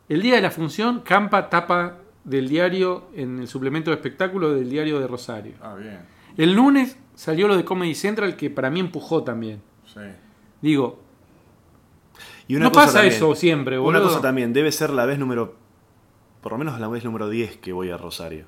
[0.09, 4.69] El día de la función, Campa tapa del diario en el suplemento de espectáculo del
[4.69, 5.53] diario de Rosario.
[5.61, 5.99] Ah, bien.
[6.37, 9.61] El lunes salió lo de Comedy Central que para mí empujó también.
[9.85, 10.01] Sí.
[10.61, 11.01] Digo,
[12.47, 13.99] Y no cosa pasa también, eso siempre, boludo.
[13.99, 15.55] Una cosa también, debe ser la vez número.
[16.41, 18.45] Por lo menos la vez número 10 que voy a Rosario.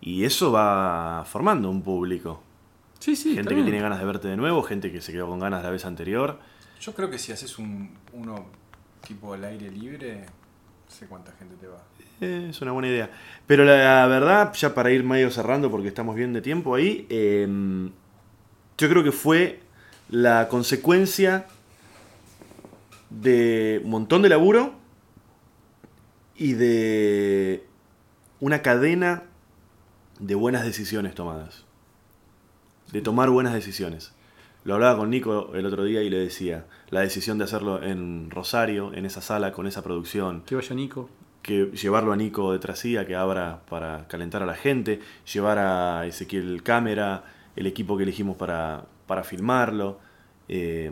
[0.00, 2.42] Y eso va formando un público.
[3.00, 3.66] Sí, sí, gente que bien.
[3.66, 6.38] tiene ganas de verte de nuevo, gente que se quedó con ganas la vez anterior.
[6.80, 8.46] Yo creo que si haces un, uno
[9.06, 11.82] tipo al aire libre, no sé cuánta gente te va.
[12.20, 13.10] Eh, es una buena idea.
[13.46, 17.46] Pero la verdad, ya para ir medio cerrando, porque estamos bien de tiempo ahí, eh,
[18.78, 19.60] yo creo que fue
[20.08, 21.46] la consecuencia
[23.20, 24.74] de un montón de laburo
[26.36, 27.66] y de
[28.40, 29.24] una cadena
[30.18, 31.64] de buenas decisiones tomadas.
[32.92, 34.12] De tomar buenas decisiones.
[34.64, 38.30] Lo hablaba con Nico el otro día y le decía, la decisión de hacerlo en
[38.30, 41.08] Rosario, en esa sala, con esa producción, Que vaya Nico.
[41.42, 45.00] que llevarlo a Nico de Trasía, que abra para calentar a la gente,
[45.32, 50.00] llevar a Ezequiel cámara, el equipo que elegimos para, para filmarlo.
[50.48, 50.90] Eh,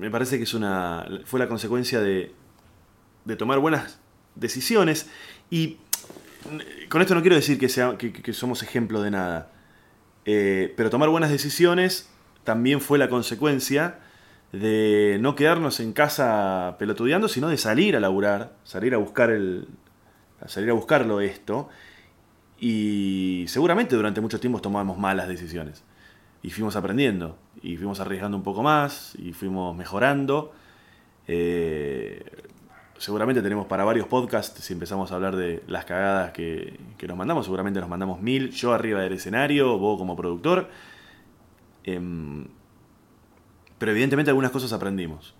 [0.00, 1.06] me parece que es una.
[1.24, 2.32] fue la consecuencia de,
[3.24, 4.00] de tomar buenas
[4.34, 5.08] decisiones.
[5.50, 5.76] Y
[6.50, 9.52] mm, con esto no quiero decir que, sea, que, que somos ejemplo de nada.
[10.24, 12.08] Eh, pero tomar buenas decisiones
[12.44, 13.98] también fue la consecuencia
[14.52, 19.68] de no quedarnos en casa pelotudeando, sino de salir a laburar, salir a buscar el.
[20.40, 21.68] a salir a buscarlo esto.
[22.58, 25.84] Y seguramente durante mucho tiempo tomamos malas decisiones.
[26.42, 27.36] Y fuimos aprendiendo.
[27.62, 29.14] Y fuimos arriesgando un poco más.
[29.18, 30.52] Y fuimos mejorando.
[31.26, 32.24] Eh,
[32.98, 34.62] seguramente tenemos para varios podcasts.
[34.62, 38.50] Si empezamos a hablar de las cagadas que, que nos mandamos, seguramente nos mandamos mil.
[38.50, 40.68] Yo arriba del escenario, vos como productor.
[41.84, 42.46] Em,
[43.78, 45.34] pero evidentemente algunas cosas aprendimos.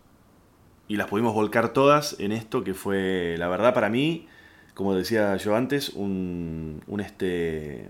[0.88, 4.26] Y las pudimos volcar todas en esto que fue, la verdad, para mí,
[4.74, 7.88] como decía yo antes, un, un este.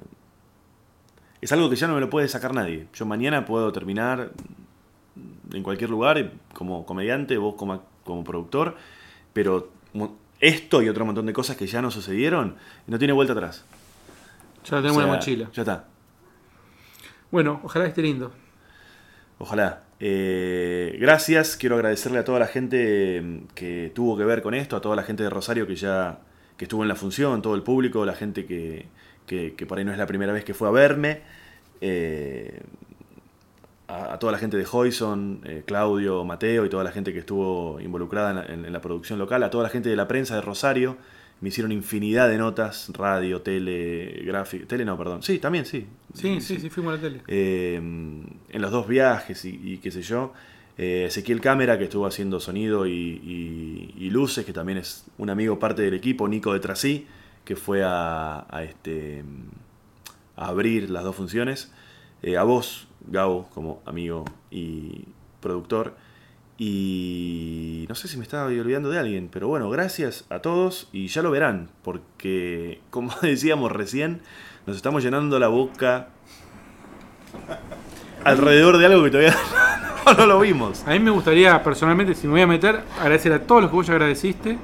[1.41, 2.87] Es algo que ya no me lo puede sacar nadie.
[2.93, 4.33] Yo mañana puedo terminar
[5.53, 8.77] en cualquier lugar como comediante, vos como, como productor,
[9.33, 9.71] pero
[10.41, 13.65] esto y otro montón de cosas que ya no sucedieron, no tiene vuelta atrás.
[14.65, 15.51] Ya tenemos O sea, la mochila.
[15.53, 15.85] Ya está.
[17.31, 18.33] Bueno, ojalá esté lindo.
[19.39, 19.85] Ojalá.
[20.01, 24.77] Eh, gracias, quiero agradecerle a toda la gente mm, que tuvo que ver con esto,
[24.77, 26.21] a toda la gente de Rosario que ya
[26.57, 28.87] que estuvo en la función, todo el público, la gente que,
[29.31, 31.21] que, que por ahí no es la primera vez que fue a verme,
[31.81, 32.61] eh,
[33.89, 37.21] a, a toda la gente de Hoyson, eh, Claudio, Mateo y toda la gente que
[37.21, 40.07] estuvo involucrada en la, en- en la producción local, a toda la gente de la
[40.09, 40.97] prensa de Rosario,
[41.41, 46.41] me hicieron infinidad de notas, radio, tele, gráfico, tele no, perdón, sí, también sí, Sí,
[46.41, 47.21] sí, sí, fuimos a la tele.
[47.29, 50.33] eh, en los dos viajes y, y qué sé yo.
[50.77, 55.29] Eh, Ezequiel Cámara, que estuvo haciendo sonido y, y- y luces, que también es un
[55.31, 57.07] amigo parte del equipo, Nico de Trasí,
[57.45, 59.25] que fue a, a este,
[60.37, 61.73] a abrir las dos funciones.
[62.23, 65.05] Eh, a vos, Gabo, como amigo y
[65.41, 65.97] productor.
[66.59, 71.07] Y no sé si me estaba olvidando de alguien, pero bueno, gracias a todos y
[71.07, 74.21] ya lo verán, porque como decíamos recién,
[74.67, 76.09] nos estamos llenando la boca
[78.25, 79.35] alrededor de algo que todavía
[80.07, 80.85] no, no lo vimos.
[80.87, 83.77] A mí me gustaría, personalmente, si me voy a meter, agradecer a todos los que
[83.77, 84.59] vos ya agradeciste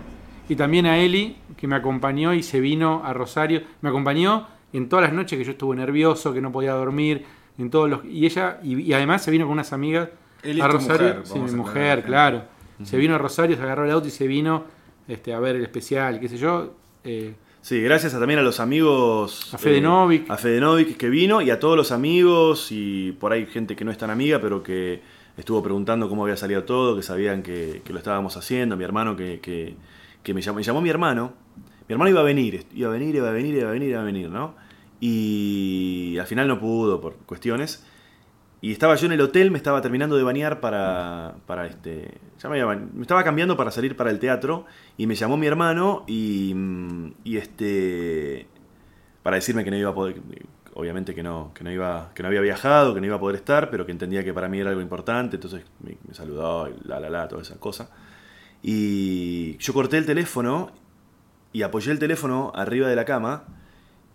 [0.49, 3.62] y también a Eli, que me acompañó y se vino a Rosario.
[3.80, 7.24] Me acompañó en todas las noches que yo estuve nervioso, que no podía dormir,
[7.59, 10.09] en todos los y ella y, y además se vino con unas amigas
[10.42, 11.07] Eli a Rosario.
[11.09, 12.42] mujer, sí, mi mujer, claro.
[12.84, 14.64] Se vino a Rosario, se agarró el auto y se vino
[15.09, 16.74] este, a ver el especial, qué sé yo.
[17.05, 19.53] eh, Sí, gracias a- también a los amigos.
[19.55, 20.30] A Fede Novik.
[20.30, 23.84] A Fede Novik que vino y a todos los amigos y por ahí gente que
[23.84, 25.01] no es tan amiga, pero que
[25.36, 28.76] estuvo preguntando cómo había salido todo, que sabían que, que lo estábamos haciendo.
[28.76, 29.74] Mi hermano que, que-
[30.27, 31.35] que me llamó, me llamó mi hermano.
[31.87, 34.01] Mi hermano iba a venir, iba a venir, iba a venir, iba a venir, iba
[34.01, 34.57] a venir, ¿no?
[34.99, 37.87] Y al final no pudo por cuestiones.
[38.61, 42.18] Y estaba yo en el hotel, me estaba terminando de bañar para, para este...
[42.41, 44.66] Ya me, había me estaba cambiando para salir para el teatro
[44.97, 46.53] y me llamó mi hermano y,
[47.22, 48.49] y este...
[49.22, 50.20] Para decirme que no iba a poder...
[50.74, 53.37] Obviamente que no, que no iba, que no había viajado, que no iba a poder
[53.37, 56.74] estar, pero que entendía que para mí era algo importante, entonces me, me saludó, y
[56.85, 57.89] la la la, toda esa cosa.
[58.69, 60.73] Y yo corté el teléfono
[61.53, 63.45] y apoyé el teléfono arriba de la cama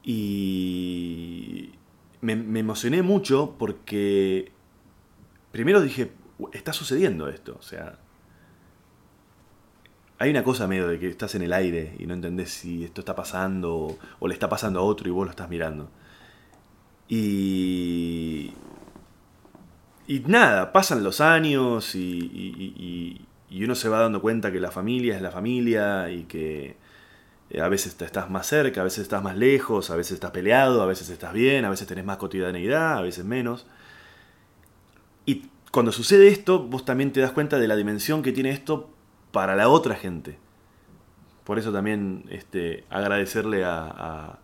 [0.03, 1.71] y
[2.19, 4.51] me, emocioné mucho porque
[5.53, 6.11] primero dije,
[6.51, 7.97] está sucediendo esto, o sea,
[10.19, 12.99] hay una cosa medio de que estás en el aire y no entendés si esto
[12.99, 15.89] está pasando o, le está pasando a otro y vos lo estás mirando.
[17.07, 18.51] Y...
[20.07, 23.21] Y nada, pasan los años y-
[23.51, 26.77] y uno se va dando cuenta que la familia es la familia y que
[27.49, 30.81] eh, a veces estás más cerca, a veces estás más lejos, a veces estás peleado,
[30.81, 33.67] a veces estás bien, a veces tenés más cotidianeidad, a veces menos.
[35.25, 38.89] Y cuando sucede esto, vos también te das cuenta de la dimensión que tiene esto
[39.33, 40.37] para la otra gente.
[41.43, 44.39] Por eso también este, agradecerle a, a,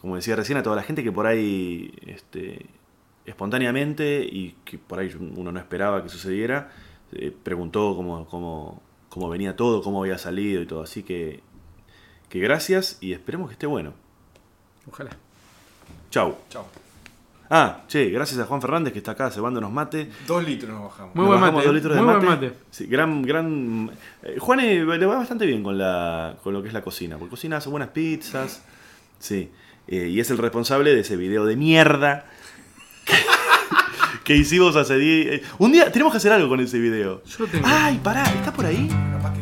[0.00, 2.66] como decía recién, a toda la gente que por ahí este,
[3.24, 6.70] espontáneamente y que por ahí uno no esperaba que sucediera,
[7.12, 10.82] eh, preguntó cómo, cómo, cómo venía todo, cómo había salido y todo.
[10.82, 11.40] Así que,
[12.28, 13.92] que gracias y esperemos que esté bueno.
[14.88, 15.10] ojalá.
[16.10, 16.36] Chau.
[16.48, 16.66] Chao.
[17.52, 20.08] Ah, che, gracias a Juan Fernández que está acá cebándonos mate.
[20.26, 21.14] Dos litros nos bajamos.
[21.16, 22.46] Muy Nos buen bajamos mate, dos litros de muy buen mate.
[22.46, 22.58] mate.
[22.70, 23.90] Sí, gran, gran.
[24.22, 27.18] eh, Juan eh, le va bastante bien con la, con lo que es la cocina,
[27.18, 28.62] porque cocina hace buenas pizzas,
[29.18, 29.50] sí,
[29.88, 32.26] eh, y es el responsable de ese video de mierda
[34.24, 35.26] que hicimos hace 10.
[35.26, 37.22] eh, un día tenemos que hacer algo con ese video.
[37.24, 37.66] Yo lo tengo.
[37.68, 38.88] Ay, pará, está por ahí.
[39.12, 39.40] Capaz que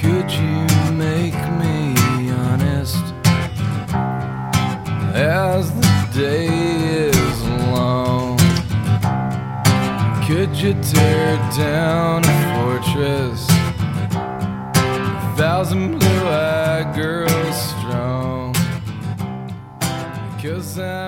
[0.00, 3.04] Could you make me honest
[5.14, 6.46] as the day
[7.08, 7.42] is
[7.72, 8.36] long?
[10.26, 13.47] Could you tear down a fortress?
[15.58, 18.54] A thousand blue-eyed girls strong.
[20.40, 21.07] Cause I'm